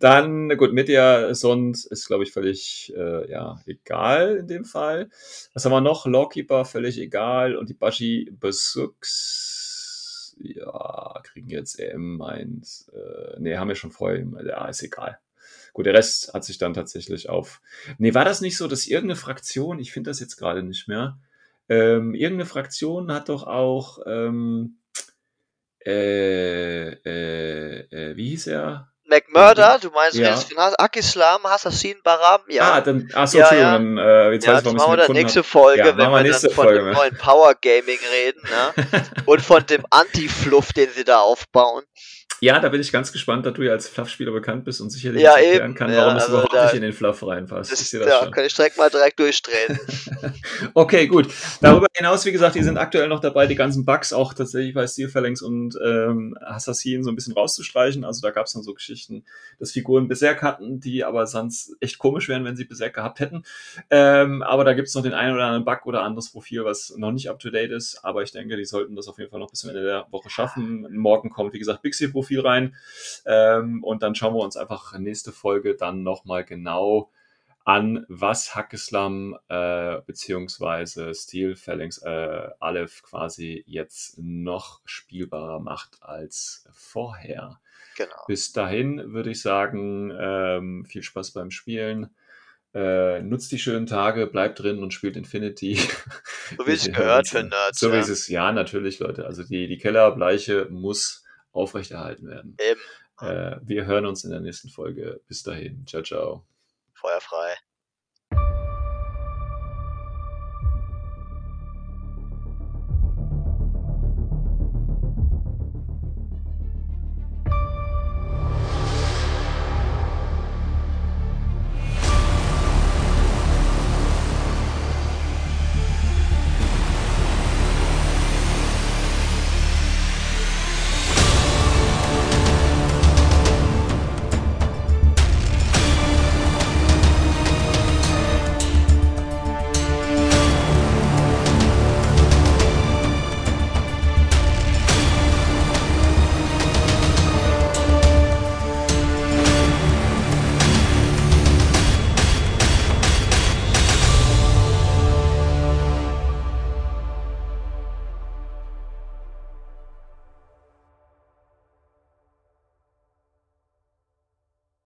[0.00, 5.08] Dann, gut, Media Sond ist, glaube ich, völlig äh, ja, egal in dem Fall.
[5.54, 6.06] Was haben wir noch?
[6.06, 7.56] Lawkeeper, völlig egal.
[7.56, 9.59] Und die Bashi Besux,
[10.42, 12.90] ja, kriegen jetzt EM eins.
[12.94, 14.24] Äh, nee, haben wir schon vorher.
[14.44, 15.18] Ja, ist egal.
[15.72, 17.60] Gut, der Rest hat sich dann tatsächlich auf.
[17.98, 21.18] Nee, war das nicht so, dass irgendeine Fraktion, ich finde das jetzt gerade nicht mehr,
[21.68, 24.78] ähm, irgendeine Fraktion hat doch auch, ähm,
[25.86, 28.92] äh, äh, äh, wie hieß er?
[29.10, 30.30] McMurder, du meinst Ja.
[30.30, 32.74] jetzt genau, Akislam, Assassin, Baram, ja.
[32.74, 35.00] Ah, dann, ach so, Ja, Entschuldigung, dann, äh, jetzt ja, weiß das ich, warum machen
[35.00, 35.42] wir dann nächste.
[35.42, 36.92] Folge, Ja, wenn wir nächste dann von Folge, dem ne?
[36.94, 38.84] neuen Power Gaming reden, ne?
[39.26, 41.84] Und von dem Anti-Fluff, den sie da aufbauen.
[42.42, 45.22] Ja, da bin ich ganz gespannt, da du ja als Fluff-Spieler bekannt bist und sicherlich
[45.22, 47.70] Ja, erklären kann, ja, warum es also überhaupt da- nicht in den Fluff reinpasst.
[47.70, 48.30] Das, ich das ja, schon.
[48.30, 49.78] kann ich direkt mal direkt durchdrehen.
[50.74, 51.28] Okay, gut.
[51.60, 54.86] Darüber hinaus, wie gesagt, die sind aktuell noch dabei, die ganzen Bugs auch tatsächlich bei
[54.86, 58.04] Steel Phalanx und ähm, Assassin so ein bisschen rauszustreichen.
[58.04, 59.24] Also da gab es dann so Geschichten,
[59.58, 63.44] dass Figuren Berserk hatten, die aber sonst echt komisch wären, wenn sie Berserk gehabt hätten.
[63.90, 66.94] Ähm, aber da gibt es noch den einen oder anderen Bug oder anderes Profil, was
[66.96, 68.04] noch nicht up-to-date ist.
[68.04, 70.30] Aber ich denke, die sollten das auf jeden Fall noch bis zum Ende der Woche
[70.30, 70.86] schaffen.
[70.94, 72.74] Morgen kommt, wie gesagt, Bixie-Profil rein.
[73.26, 77.10] Ähm, und dann schauen wir uns einfach nächste Folge dann nochmal genau
[77.64, 86.66] an, was Hackeslam äh, beziehungsweise Steel Phalanx äh, Aleph quasi jetzt noch spielbarer macht als
[86.72, 87.60] vorher.
[87.96, 88.24] Genau.
[88.26, 92.10] Bis dahin würde ich sagen, ähm, viel Spaß beim Spielen
[92.72, 95.74] Äh, nutzt die schönen Tage, bleibt drin und spielt Infinity.
[96.56, 97.80] So wie es gehört für Nerds.
[97.80, 98.00] So wie ja.
[98.00, 99.26] es ist, ja, natürlich, Leute.
[99.26, 102.56] Also die, die Kellerbleiche muss aufrechterhalten werden.
[102.60, 102.80] Eben,
[103.20, 105.20] Äh, wir hören uns in der nächsten Folge.
[105.28, 105.86] Bis dahin.
[105.86, 106.46] Ciao, ciao.
[106.94, 107.54] feuerfrei.